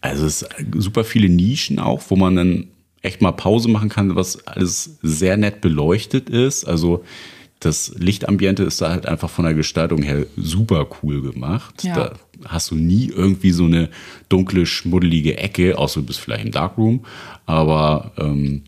[0.01, 2.67] Also es ist super viele Nischen auch, wo man dann
[3.03, 6.65] echt mal Pause machen kann, was alles sehr nett beleuchtet ist.
[6.65, 7.05] Also
[7.61, 11.85] das Lichtambiente ist da halt einfach von der Gestaltung her super cool gemacht.
[11.85, 11.95] Ja.
[11.95, 12.13] Da
[12.47, 13.91] hast du nie irgendwie so eine
[14.29, 17.05] dunkle, schmuddelige Ecke, außer du bist vielleicht im Darkroom.
[17.45, 18.63] Aber ähm,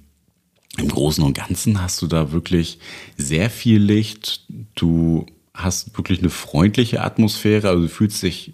[0.79, 2.79] im Großen und Ganzen hast du da wirklich
[3.17, 4.45] sehr viel Licht.
[4.75, 7.69] Du hast wirklich eine freundliche Atmosphäre.
[7.69, 8.53] Also du fühlst dich,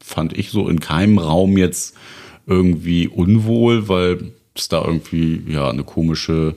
[0.00, 1.94] fand ich so, in keinem Raum jetzt
[2.46, 6.56] irgendwie unwohl, weil es da irgendwie ja eine komische,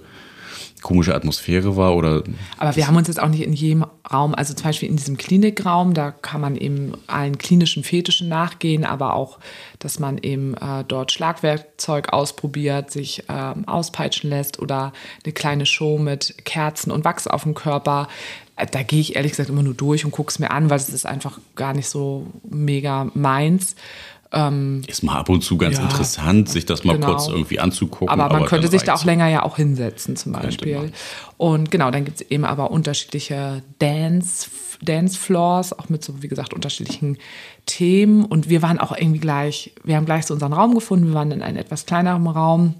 [0.85, 2.23] komische Atmosphäre war oder
[2.59, 5.17] Aber wir haben uns jetzt auch nicht in jedem Raum, also zum Beispiel in diesem
[5.17, 9.39] Klinikraum, da kann man eben allen klinischen Fetischen nachgehen, aber auch,
[9.79, 14.93] dass man eben äh, dort Schlagwerkzeug ausprobiert, sich ähm, auspeitschen lässt oder
[15.23, 18.07] eine kleine Show mit Kerzen und Wachs auf dem Körper.
[18.55, 20.77] Äh, Da gehe ich ehrlich gesagt immer nur durch und gucke es mir an, weil
[20.77, 23.75] es ist einfach gar nicht so mega meins.
[24.87, 27.07] Ist mal ab und zu ganz Ja, interessant, sich das mal genau.
[27.07, 28.09] kurz irgendwie anzugucken.
[28.09, 30.91] Aber man könnte dann sich da auch länger ja auch hinsetzen, zum Beispiel.
[31.37, 34.49] Und genau, dann gibt es eben aber unterschiedliche Dance,
[34.81, 37.17] Dance Floors, auch mit so, wie gesagt, unterschiedlichen
[37.65, 38.25] Themen.
[38.25, 41.07] Und wir waren auch irgendwie gleich, wir haben gleich so unseren Raum gefunden.
[41.07, 42.75] Wir waren in einem etwas kleineren Raum.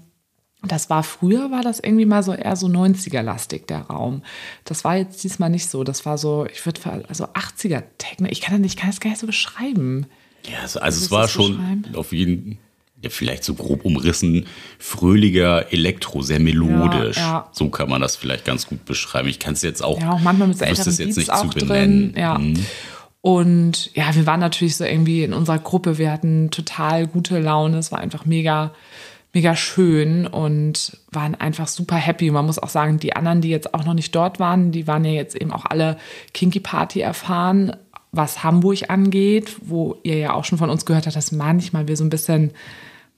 [0.62, 4.22] Das war früher, war das irgendwie mal so eher so 90er-lastig, der Raum.
[4.64, 5.84] Das war jetzt diesmal nicht so.
[5.84, 8.28] Das war so, ich würde, also 80er-Techno.
[8.28, 10.06] Ich kann das nicht, ich kann das gar nicht so beschreiben.
[10.50, 12.58] Ja, also, also es war schon auf jeden
[13.02, 14.46] ja, vielleicht so grob umrissen,
[14.78, 17.18] fröhlicher Elektro, sehr melodisch.
[17.18, 17.48] Ja, ja.
[17.52, 19.28] So kann man das vielleicht ganz gut beschreiben.
[19.28, 21.30] Ich kann es jetzt auch, Ja, auch manchmal mit so älteren es jetzt Beats nicht
[21.32, 22.12] auch zu benennen.
[22.12, 22.22] drin.
[22.22, 22.38] Ja.
[22.38, 22.66] Mhm.
[23.20, 27.78] Und ja, wir waren natürlich so irgendwie in unserer Gruppe, wir hatten total gute Laune,
[27.78, 28.72] es war einfach mega,
[29.34, 32.30] mega schön und waren einfach super happy.
[32.30, 35.04] Man muss auch sagen, die anderen, die jetzt auch noch nicht dort waren, die waren
[35.04, 35.98] ja jetzt eben auch alle
[36.34, 37.76] Kinky Party erfahren,
[38.12, 41.96] was Hamburg angeht, wo ihr ja auch schon von uns gehört habt, dass manchmal wir
[41.96, 42.52] so ein bisschen,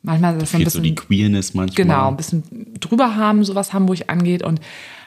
[0.03, 1.87] manchmal das so ein Fehlt so bisschen die Queerness manchmal.
[1.87, 2.43] Genau, ein bisschen
[2.81, 4.43] drüber haben, so was Hamburg angeht.
[4.43, 4.61] Und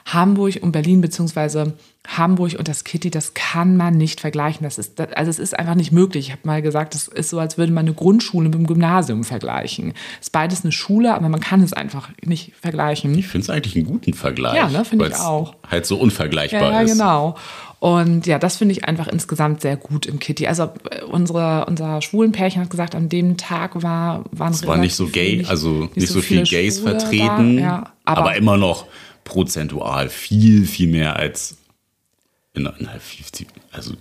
[0.06, 1.74] Hamburg und Berlin, beziehungsweise
[2.08, 4.64] Hamburg und das Kitty, das kann man nicht vergleichen.
[4.64, 6.28] Das ist, also es ist einfach nicht möglich.
[6.28, 9.24] Ich habe mal gesagt, das ist so, als würde man eine Grundschule mit einem Gymnasium
[9.24, 9.94] vergleichen.
[10.20, 13.18] Es ist beides eine Schule, aber man kann es einfach nicht vergleichen.
[13.18, 14.56] Ich finde es eigentlich einen guten Vergleich.
[14.56, 15.56] Ja, ne, finde ich auch.
[15.70, 16.94] Halt so unvergleichbar Ja, ist.
[16.94, 17.36] genau.
[17.80, 20.46] Und ja, das finde ich einfach insgesamt sehr gut im Kitty.
[20.46, 24.78] Also äh, unsere, unser schwulen Pärchen hat gesagt, an dem Tag war, waren Es war
[24.78, 27.58] nicht so gay, also nicht, so viel viele Gays Schwule vertreten.
[27.58, 28.86] Ja, aber, aber, immer noch
[29.24, 31.58] prozentual viel, viel mehr als
[32.54, 32.90] in, in
[33.72, 33.94] also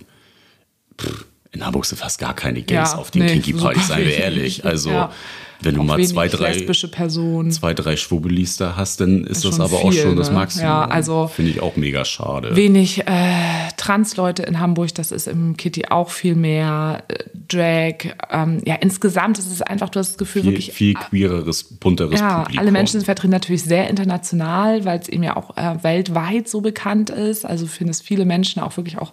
[0.99, 4.17] pff, in Hamburg sind fast gar keine Gays Ja, auf den nee, Kinky-Partys, seien wir
[4.17, 4.65] ehrlich.
[4.65, 5.13] Also Ja.
[5.63, 9.59] Wenn du auch mal zwei, drei, zwei, drei Schwubelis da hast, dann ist Ist das
[9.59, 10.35] aber auch viel, schon das ne?
[10.35, 10.65] Maximum.
[10.65, 12.55] Ja, also- Finde ich auch mega schade.
[12.55, 17.03] Wenig äh, Trans-Leute in Hamburg, das ist im Kitty auch viel mehr.
[17.07, 17.15] Äh,
[17.47, 21.63] Drag, ähm, ja, insgesamt ist es einfach, du hast das Gefühl, viel, wirklich viel queereres,
[21.63, 22.59] bunteres Ja, Publikum.
[22.59, 26.61] alle Menschen sind vertreten natürlich sehr international, weil es eben ja auch äh, weltweit so
[26.61, 27.45] bekannt ist.
[27.45, 29.11] Also finde es viele Menschen auch wirklich auch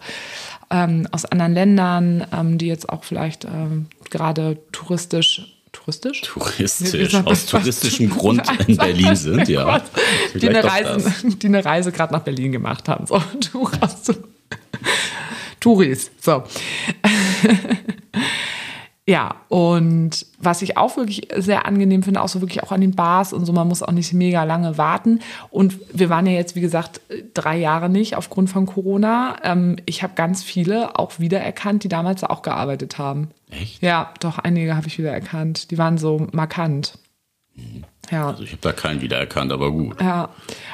[0.71, 6.23] ähm, aus anderen Ländern, ähm, die jetzt auch vielleicht ähm, gerade touristisch touristisch?
[6.23, 9.83] Touristisch, sagt man aus touristischem Grund in Berlin sind, ja.
[10.35, 10.65] Die eine.
[10.65, 13.07] Reise, die eine Reise gerade nach Berlin gemacht haben.
[13.07, 13.21] So.
[15.61, 16.11] Touris.
[16.21, 16.45] So.
[19.09, 22.95] Ja, und was ich auch wirklich sehr angenehm finde, auch so wirklich auch an den
[22.95, 25.21] Bars und so, man muss auch nicht mega lange warten.
[25.49, 27.01] Und wir waren ja jetzt, wie gesagt,
[27.33, 29.37] drei Jahre nicht aufgrund von Corona.
[29.45, 33.31] Ähm, ich habe ganz viele auch wiedererkannt, die damals auch gearbeitet haben.
[33.51, 33.83] Echt?
[33.83, 35.71] Ja, doch, einige habe ich wiedererkannt.
[35.71, 36.99] Die waren so markant.
[38.11, 38.29] Ja.
[38.29, 40.01] Also ich habe da keinen wiedererkannt, aber gut.
[40.01, 40.31] Ja,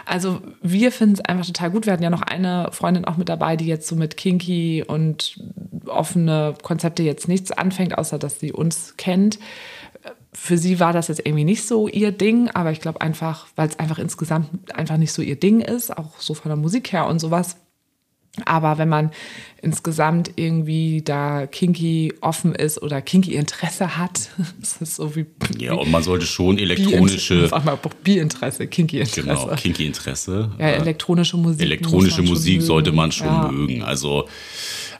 [0.06, 1.86] also wir finden es einfach total gut.
[1.86, 5.40] Wir hatten ja noch eine Freundin auch mit dabei, die jetzt so mit Kinky und
[5.86, 9.38] offene Konzepte jetzt nichts anfängt, außer dass sie uns kennt.
[10.32, 13.68] Für sie war das jetzt irgendwie nicht so ihr Ding, aber ich glaube einfach, weil
[13.68, 17.06] es einfach insgesamt einfach nicht so ihr Ding ist, auch so von der Musik her
[17.06, 17.56] und sowas.
[18.44, 19.10] Aber wenn man
[19.62, 25.26] insgesamt irgendwie da kinky offen ist oder kinky Interesse hat, das ist so wie
[25.58, 29.22] Ja, und man sollte schon elektronische, mal, Bi-Interesse, kinky Interesse.
[29.22, 30.50] genau, kinky Interesse.
[30.58, 31.62] Ja, äh, elektronische Musik.
[31.62, 33.50] elektronische Musik sollte man schon ja.
[33.50, 33.82] mögen.
[33.82, 34.28] Also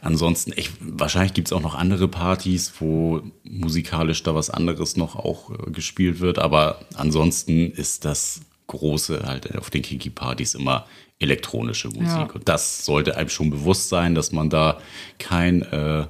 [0.00, 5.16] ansonsten, ich, wahrscheinlich gibt es auch noch andere Partys, wo musikalisch da was anderes noch
[5.16, 6.38] auch äh, gespielt wird.
[6.38, 8.42] Aber ansonsten ist das
[8.74, 10.86] Große halt auf den Kinky-Partys immer
[11.18, 12.06] elektronische Musik.
[12.06, 12.28] Ja.
[12.32, 14.78] Und das sollte einem schon bewusst sein, dass man da
[15.18, 16.06] kein äh,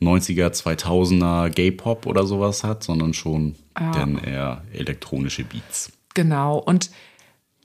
[0.00, 5.92] 90er, 2000er Gay-Pop oder sowas hat, sondern schon dann eher elektronische Beats.
[6.14, 6.58] Genau.
[6.58, 6.90] Und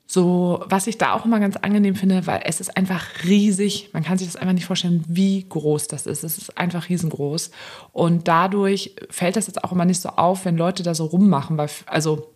[0.05, 3.89] so, was ich da auch immer ganz angenehm finde, weil es ist einfach riesig.
[3.93, 6.23] Man kann sich das einfach nicht vorstellen, wie groß das ist.
[6.23, 7.49] Es ist einfach riesengroß.
[7.93, 11.57] Und dadurch fällt das jetzt auch immer nicht so auf, wenn Leute da so rummachen,
[11.57, 12.32] weil, also,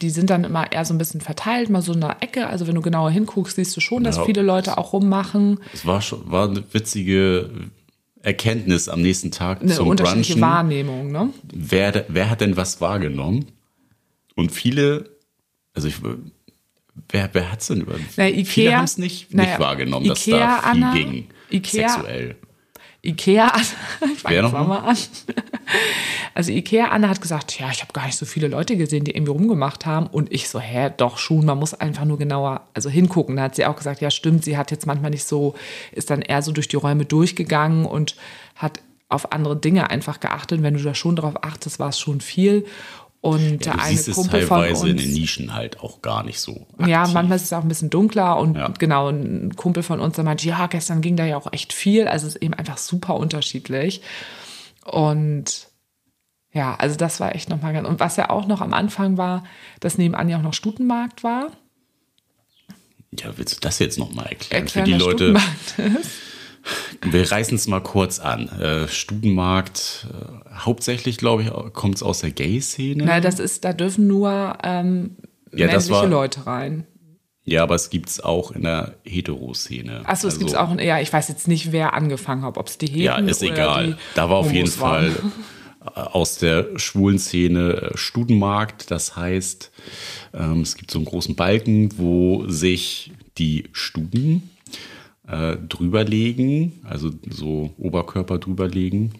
[0.00, 2.46] die sind dann immer eher so ein bisschen verteilt, mal so in einer Ecke.
[2.46, 4.24] Also, wenn du genauer hinguckst, siehst du schon, dass Ja.
[4.24, 5.60] viele Leute auch rummachen.
[5.74, 7.50] Es war schon war eine witzige
[8.22, 10.48] Erkenntnis am nächsten Tag Eine zum unterschiedliche Brunchen.
[10.50, 11.30] Wahrnehmung, ne?
[11.52, 13.46] Wer, wer hat denn was wahrgenommen?
[14.34, 15.10] Und viele,
[15.74, 15.96] also ich,
[17.10, 17.94] wer, wer hat es denn über?
[18.16, 21.26] Na, viele haben es nicht, nicht wahrgenommen, dass Ikea, da viel Anna, ging.
[21.52, 22.36] Ikea- sexuell.
[23.06, 23.52] Ikea,
[24.12, 24.96] ich fange jetzt mal an.
[26.34, 29.12] Also Ikea Anna hat gesagt, ja, ich habe gar nicht so viele Leute gesehen, die
[29.12, 30.06] irgendwie rumgemacht haben.
[30.06, 33.36] Und ich so, hä, doch schon, man muss einfach nur genauer, also hingucken.
[33.36, 35.54] Da hat sie auch gesagt, ja, stimmt, sie hat jetzt manchmal nicht so,
[35.92, 38.16] ist dann eher so durch die Räume durchgegangen und
[38.54, 40.62] hat auf andere Dinge einfach geachtet.
[40.62, 42.66] Wenn du da schon drauf achtest, war es schon viel.
[43.26, 46.00] Und der Du eine siehst es Kumpel von teilweise in uns, den Nischen halt auch
[46.02, 46.66] gar nicht so.
[46.86, 47.14] ja, aktiv.
[47.14, 48.68] manchmal ist es auch ein bisschen dunkler und Ja.
[48.78, 52.06] genau, ein Kumpel von uns, der meinte, ja, gestern ging da ja auch echt viel.
[52.08, 54.02] Also es ist eben einfach super unterschiedlich.
[54.84, 55.68] Und
[56.52, 57.88] ja, also das war echt nochmal ganz.
[57.88, 59.44] Und was ja auch noch am Anfang war,
[59.80, 61.50] dass nebenan ja auch noch Stutenmarkt war.
[63.18, 64.64] Ja, willst du das jetzt nochmal erklären?
[64.64, 65.34] Erklären, Für die Leute.
[67.02, 68.48] wir reißen es mal kurz an.
[68.60, 73.04] Äh, Studenmarkt, äh, hauptsächlich, glaube ich, kommt es aus der Gay-Szene.
[73.04, 75.16] Na, das ist, da dürfen nur ähm,
[75.52, 76.86] Ja, männliche war- Leute rein.
[77.48, 80.00] Ja, aber es gibt es auch in der Heteroszene.
[80.04, 82.76] Achso, es Also- gibt's auch, ja, ich weiß jetzt nicht, wer angefangen hat, ob es
[82.78, 83.96] die Heten Ja, ist egal.
[84.16, 84.66] Da war auf jeden.
[84.66, 85.12] Fall
[85.94, 88.90] äh, aus der schwulen Szene äh, Studenmarkt.
[88.90, 89.70] Das heißt,
[90.34, 94.50] ähm, es gibt so einen großen Balken, wo sich die Studen
[95.28, 99.12] äh, drüberlegen, also so Oberkörper drüberlegen.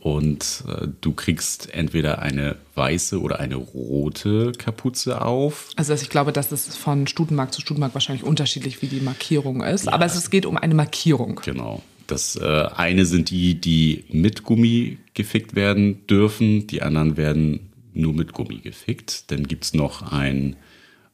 [0.00, 5.70] Und äh, du kriegst entweder eine weiße oder eine rote Kapuze auf.
[5.76, 9.88] Also ich glaube, dass es von Stutenmarkt zu Stutenmarkt wahrscheinlich unterschiedlich, wie die Markierung ist.
[9.88, 11.40] Aber es, geht um eine Markierung.
[11.44, 11.82] Genau.
[12.08, 18.14] Das äh, eine sind die, die mit Gummi gefickt werden dürfen, die anderen werden nur
[18.14, 19.30] mit Gummi gefickt.
[19.30, 20.56] Dann gibt es noch ein,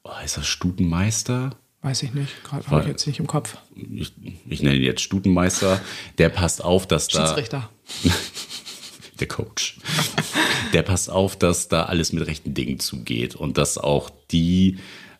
[0.05, 1.57] oh, heißt das Stutenmeister?
[1.85, 3.59] Weiß ich nicht, gerade habe ich jetzt nicht im Kopf.
[3.77, 4.15] Ich,
[4.49, 5.83] ich nenne ihn jetzt Stutenmeister.
[6.17, 7.27] Der passt auf, dass da.
[7.27, 7.69] Schiedsrichter.
[9.21, 9.77] der Coach.
[10.73, 14.79] Der passt auf, dass da alles mit rechten Dingen zugeht und dass auch die,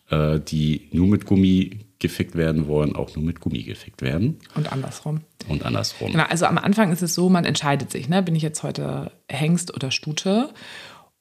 [0.09, 4.39] äh, die nur mit Gummi gefickt werden wollen, auch nur mit Gummi gefickt werden.
[4.55, 5.21] Und andersrum.
[5.47, 6.13] Und andersrum.
[6.13, 8.23] Genau, also am Anfang ist es so, man entscheidet sich, ne?
[8.23, 10.49] bin ich jetzt heute Hengst oder Stute?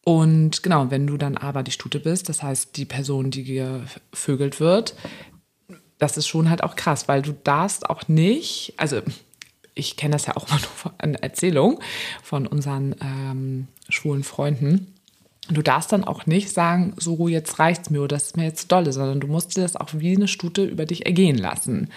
[0.04, 4.58] Und genau, wenn du dann aber die Stute bist, das heißt die Person, die gevögelt
[4.58, 4.94] wird,
[6.04, 9.00] das ist schon halt auch krass, weil du darfst auch nicht, also
[9.74, 11.80] ich kenne das ja auch mal nur von Erzählung
[12.22, 14.92] von unseren ähm, schwulen Freunden.
[15.48, 18.70] Du darfst dann auch nicht sagen, so jetzt reicht's mir oder das ist mir jetzt
[18.70, 21.90] dolle, sondern du musst dir das auch wie eine Stute über dich ergehen lassen.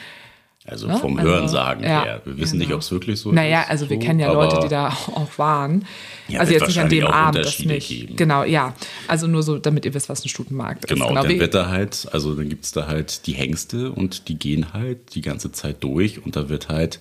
[0.69, 0.97] Also ne?
[0.97, 2.21] vom also, Hörensagen ja, her.
[2.25, 2.65] Wir wissen genau.
[2.67, 3.51] nicht, ob es wirklich so naja, ist.
[3.53, 5.86] Naja, also wir kennen ja Leute, die da auch waren.
[6.27, 7.88] Ja, also jetzt nicht an dem Abend, das nicht.
[7.88, 8.17] Geben.
[8.17, 8.73] Genau, ja.
[9.08, 10.89] Also nur so, damit ihr wisst, was ein Stutenmarkt ist.
[10.89, 14.27] Genau, genau dann wird da halt, also dann gibt es da halt die Hengste und
[14.27, 16.99] die gehen halt die ganze Zeit durch und da wird halt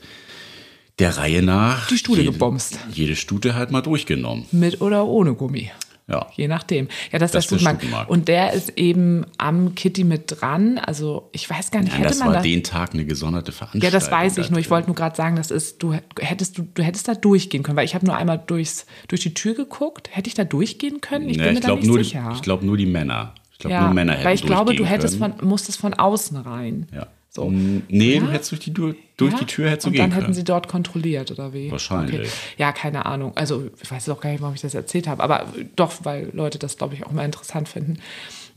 [1.00, 2.78] der Reihe nach die Stute jede, gebomst.
[2.92, 4.46] Jede Stute halt mal durchgenommen.
[4.52, 5.72] Mit oder ohne Gummi.
[6.08, 6.26] Ja.
[6.34, 6.86] Je nachdem.
[7.10, 8.08] Ja, das, das ist der Stutenmarkt.
[8.08, 10.78] Und der ist eben am Kitty mit dran.
[10.78, 13.50] Also ich weiß gar nicht, Nein, hätte das man war da, den Tag eine gesonderte
[13.50, 13.82] Veranstaltung.
[13.82, 14.60] Ja, das weiß ich nur.
[14.60, 17.76] Ich wollte nur gerade sagen, das ist, du hättest, du, du hättest da durchgehen können,
[17.76, 20.10] weil ich habe nur einmal durchs, durch die Tür geguckt.
[20.12, 21.28] Hätte ich da durchgehen können?
[21.28, 22.28] Ich nee, bin mir ich da nicht nur sicher.
[22.30, 23.34] Die, ich glaube nur die Männer.
[23.50, 25.38] Ich glaube ja, nur Männer hätten Weil ich glaube, du hättest können.
[25.38, 26.86] von, musstest von außen rein.
[26.94, 27.08] Ja.
[27.36, 27.50] So.
[27.50, 28.20] Nee, ja?
[28.20, 29.38] du hättest durch die, durch ja?
[29.38, 30.34] die Tür hättest du gehen dann hätten können.
[30.34, 31.70] sie dort kontrolliert, oder wie?
[31.70, 32.20] Wahrscheinlich.
[32.20, 32.28] Okay.
[32.56, 33.32] Ja, keine Ahnung.
[33.36, 35.46] Also ich weiß auch gar nicht, warum ich das erzählt habe, aber
[35.76, 37.98] doch, weil Leute das, glaube ich, auch mal interessant finden.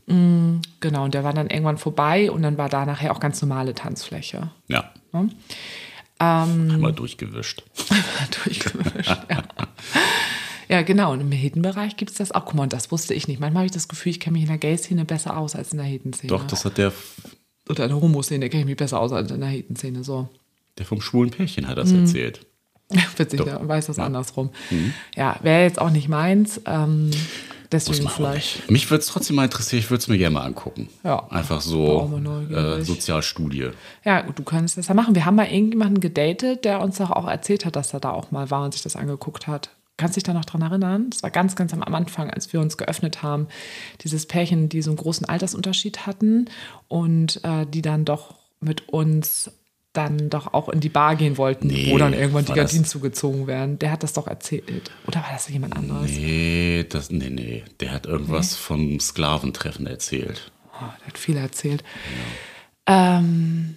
[0.06, 3.42] Mhm, genau, und der war dann irgendwann vorbei und dann war da nachher auch ganz
[3.42, 4.50] normale Tanzfläche.
[4.68, 4.90] Ja.
[5.12, 5.20] ja?
[5.20, 7.62] Ähm, Einmal durchgewischt.
[8.44, 9.42] durchgewischt, ja.
[10.70, 11.12] Ja, genau.
[11.12, 12.44] Und im Hetenbereich gibt es das auch.
[12.44, 13.40] Guck mal, und das wusste ich nicht.
[13.40, 15.78] Manchmal habe ich das Gefühl, ich kenne mich in der Gay-Szene besser aus als in
[15.78, 16.28] der Hetenszene.
[16.28, 16.92] Doch, das hat der
[17.70, 20.04] oder in der Homo-Szene kenne ich mich besser aus als in der Hetenszene.
[20.04, 20.28] So.
[20.78, 22.00] Der vom schwulen Pärchen hat das mhm.
[22.00, 22.46] erzählt.
[23.16, 24.04] Witzig, der weiß das ja.
[24.04, 24.50] andersrum.
[24.70, 24.92] Mhm.
[25.14, 26.60] Ja, wäre jetzt auch nicht meins.
[26.66, 27.10] Ähm,
[27.70, 28.68] deswegen vielleicht.
[28.70, 30.88] Mich würde es trotzdem mal interessieren, ich würde es mir gerne mal angucken.
[31.04, 31.26] Ja.
[31.30, 32.10] Einfach so
[32.52, 33.68] äh, Sozialstudie.
[34.04, 35.14] Ja, du könntest das ja machen.
[35.14, 38.32] Wir haben mal irgendjemanden gedatet, der uns doch auch erzählt hat, dass er da auch
[38.32, 39.70] mal war und sich das angeguckt hat.
[40.00, 41.10] Kannst dich da noch dran erinnern?
[41.10, 43.48] Das war ganz, ganz am Anfang, als wir uns geöffnet haben.
[44.02, 46.46] Dieses Pärchen, die so einen großen Altersunterschied hatten
[46.88, 49.50] und äh, die dann doch mit uns
[49.92, 53.46] dann doch auch in die Bar gehen wollten, nee, wo dann irgendwann die Gardinen zugezogen
[53.46, 53.78] werden.
[53.78, 54.90] Der hat das doch erzählt.
[55.06, 56.10] Oder war das jemand anderes?
[56.12, 57.64] Nee, das, nee, nee.
[57.80, 58.58] Der hat irgendwas nee.
[58.58, 60.50] vom Sklaventreffen erzählt.
[60.72, 61.84] Oh, der hat viel erzählt.
[62.88, 63.18] Ja.
[63.18, 63.76] Ähm,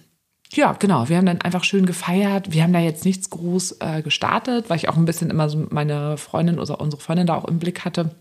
[0.54, 1.08] ja, genau.
[1.08, 2.52] Wir haben dann einfach schön gefeiert.
[2.52, 5.66] Wir haben da jetzt nichts groß äh, gestartet, weil ich auch ein bisschen immer so
[5.70, 8.14] meine Freundin oder unsere Freundin da auch im Blick hatte,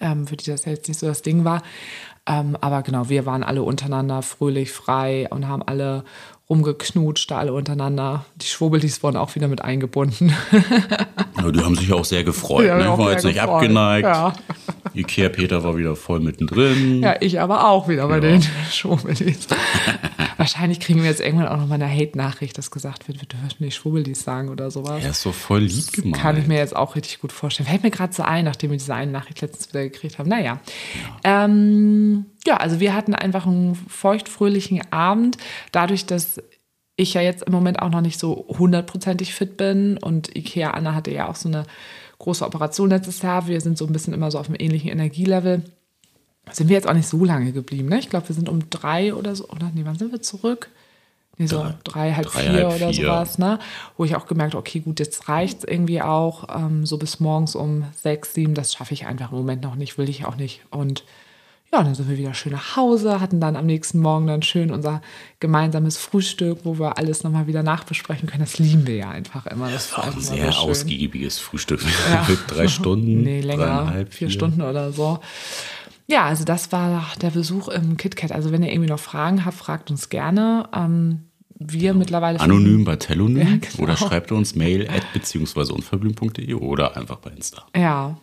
[0.00, 1.62] ähm, für die das jetzt nicht so das Ding war.
[2.26, 6.04] Ähm, aber genau, wir waren alle untereinander fröhlich, frei und haben alle
[6.48, 8.24] rumgeknutscht, alle untereinander.
[8.36, 10.34] Die Schwubelis wurden auch wieder mit eingebunden.
[11.36, 12.66] ja, die haben sich auch sehr gefreut.
[12.66, 12.98] Ja, ne?
[12.98, 13.54] War jetzt nicht gefreut.
[13.54, 14.06] abgeneigt.
[14.06, 14.32] Ja.
[14.98, 17.02] Ikea Peter war wieder voll mittendrin.
[17.02, 18.20] Ja, ich aber auch wieder bei ja.
[18.20, 19.46] den Schwubelis.
[20.36, 23.46] Wahrscheinlich kriegen wir jetzt irgendwann auch noch mal eine Hate-Nachricht, dass gesagt wird, wir dürfen
[23.58, 25.02] nicht Schwubelis sagen oder sowas.
[25.02, 26.22] Er ist so voll lieb gemeint.
[26.22, 27.68] Kann ich mir jetzt auch richtig gut vorstellen.
[27.68, 30.28] Fällt mir gerade so ein, nachdem wir diese eine Nachricht letztens wieder gekriegt haben.
[30.28, 30.60] Naja.
[31.24, 31.44] Ja.
[31.44, 35.38] Ähm, ja, also wir hatten einfach einen feuchtfröhlichen Abend.
[35.72, 36.40] Dadurch, dass
[36.96, 40.94] ich ja jetzt im Moment auch noch nicht so hundertprozentig fit bin und Ikea Anna
[40.94, 41.64] hatte ja auch so eine
[42.18, 43.46] große Operation letztes Jahr.
[43.46, 45.62] Wir sind so ein bisschen immer so auf einem ähnlichen Energielevel.
[46.50, 47.98] Sind wir jetzt auch nicht so lange geblieben, ne?
[47.98, 50.70] Ich glaube, wir sind um drei oder so, oder nee, wann sind wir zurück?
[51.36, 53.06] Nee, so drei, drei halb drei, vier halb oder vier.
[53.06, 53.58] sowas, ne?
[53.96, 56.48] Wo ich auch gemerkt okay, gut, jetzt reicht es irgendwie auch.
[56.54, 59.98] Ähm, so bis morgens um sechs, sieben, das schaffe ich einfach im Moment noch nicht,
[59.98, 60.62] will ich auch nicht.
[60.70, 61.04] Und
[61.72, 64.70] ja, dann sind wir wieder schön nach Hause, hatten dann am nächsten Morgen dann schön
[64.70, 65.02] unser
[65.38, 68.40] gemeinsames Frühstück, wo wir alles nochmal wieder nachbesprechen können.
[68.40, 69.70] Das lieben wir ja einfach immer.
[69.70, 71.82] Das, das war ein sehr so ausgiebiges Frühstück.
[72.10, 72.26] Ja.
[72.46, 75.20] drei Stunden, nee, länger, vier, vier Stunden oder so.
[76.06, 78.32] Ja, also das war der Besuch im KitKat.
[78.32, 80.70] Also wenn ihr irgendwie noch Fragen habt, fragt uns gerne.
[80.74, 81.28] Ähm,
[81.58, 81.98] wir genau.
[81.98, 82.40] mittlerweile.
[82.40, 83.82] Anonym bei Telonym ja, genau.
[83.82, 87.66] oder schreibt uns Mail at beziehungsweise unverblümt.de oder einfach bei Insta.
[87.76, 88.16] Ja,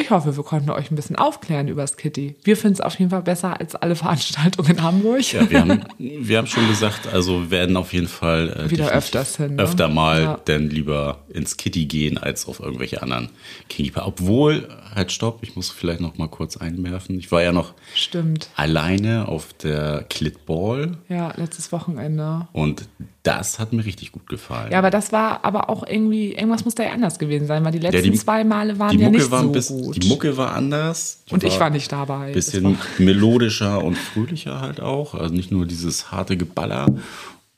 [0.00, 2.36] ich hoffe, wir konnten euch ein bisschen aufklären über das Kitty.
[2.42, 5.32] Wir finden es auf jeden Fall besser als alle Veranstaltungen in Hamburg.
[5.32, 8.90] Ja, wir haben, wir haben schon gesagt, also wir werden auf jeden Fall äh, wieder
[8.90, 9.56] öfters hin.
[9.56, 9.62] Ne?
[9.62, 10.36] Öfter mal ja.
[10.46, 13.30] denn lieber ins Kitty gehen als auf irgendwelche anderen
[13.68, 14.06] Keeper.
[14.06, 17.18] Obwohl, halt stopp, ich muss vielleicht noch mal kurz einwerfen.
[17.18, 18.50] Ich war ja noch Stimmt.
[18.56, 20.98] alleine auf der Clitball.
[21.08, 22.48] Ja, letztes Wochenende.
[22.52, 22.88] Und
[23.22, 24.72] Das hat mir richtig gut gefallen.
[24.72, 27.72] Ja, aber das war aber auch irgendwie, irgendwas muss da ja anders gewesen sein, weil
[27.72, 30.02] die letzten die- zwei Male waren ja Mucke nicht war so bisschen, gut.
[30.02, 31.22] die Mucke war anders.
[31.28, 32.32] Die und ich war nicht dabei.
[32.32, 35.14] bisschen war- melodischer und fröhlicher halt auch.
[35.14, 36.86] Also nicht nur dieses harte Geballer.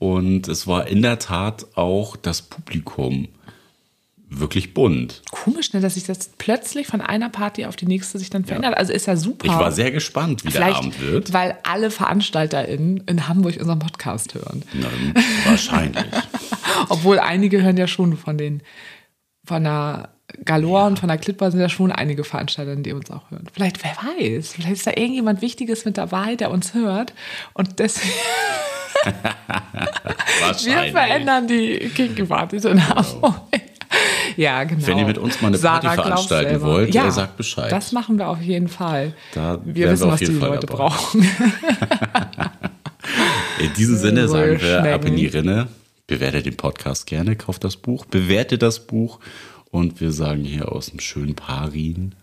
[0.00, 3.28] Und es war in der Tat auch das Publikum
[4.38, 5.22] wirklich bunt.
[5.30, 8.76] Komisch, ne, dass sich das plötzlich von einer Party auf die nächste sich dann verändert.
[8.76, 9.46] Also ist ja super.
[9.46, 11.32] Ich war sehr gespannt, wie der Vielleicht, Abend wird.
[11.32, 14.62] weil alle VeranstalterInnen in Hamburg unseren Podcast hören.
[14.72, 14.88] Na,
[15.44, 16.04] wahrscheinlich.
[16.88, 18.62] Obwohl einige hören ja schon von den,
[19.44, 20.10] von der
[20.44, 23.46] Galore und von der Clipper sind ja schon einige VeranstalterInnen, die uns auch hören.
[23.52, 27.12] Vielleicht, wer weiß, vielleicht ist da irgendjemand Wichtiges mit dabei, der uns hört.
[27.54, 28.12] Und deswegen,
[30.64, 33.42] wir verändern die Kinky-Partys in Hamburg.
[34.36, 34.86] Ja, genau.
[34.86, 37.70] Wenn ihr mit uns mal eine Party Sarah veranstalten wollt, ja, sagt Bescheid.
[37.70, 39.14] Das machen wir auf jeden Fall.
[39.34, 40.76] Da wir wissen, wir was die Fall Leute dabei.
[40.84, 41.22] brauchen.
[43.60, 45.26] In diesem Sinne sagen wir ab in die.
[45.26, 45.68] Rinne.
[46.06, 49.20] Bewertet den Podcast gerne, kauft das Buch, bewertet das Buch
[49.70, 52.14] und wir sagen hier aus dem schönen Parin.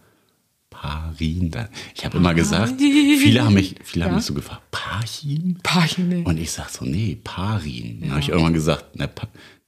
[0.70, 1.52] Parin.
[1.96, 4.16] Ich habe immer gesagt, viele haben mich, viele haben Ja.
[4.18, 5.60] mich so gefragt, Parin?
[5.64, 6.24] Parin.
[6.26, 8.00] Und ich sag so, nee, Parin.
[8.02, 9.10] Dann habe ich irgendwann gesagt, na,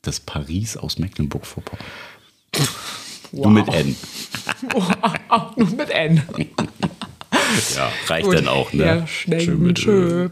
[0.03, 1.83] das Paris aus Mecklenburg-Vorpommern.
[2.53, 2.65] Wow.
[3.31, 3.95] Nur mit N.
[5.55, 6.21] Nur mit N.
[7.75, 8.35] ja, reicht Gut.
[8.35, 8.85] dann auch, ne?
[8.85, 9.41] Ja, schnell.
[9.41, 10.25] Schön mit Ö.
[10.25, 10.29] Ö.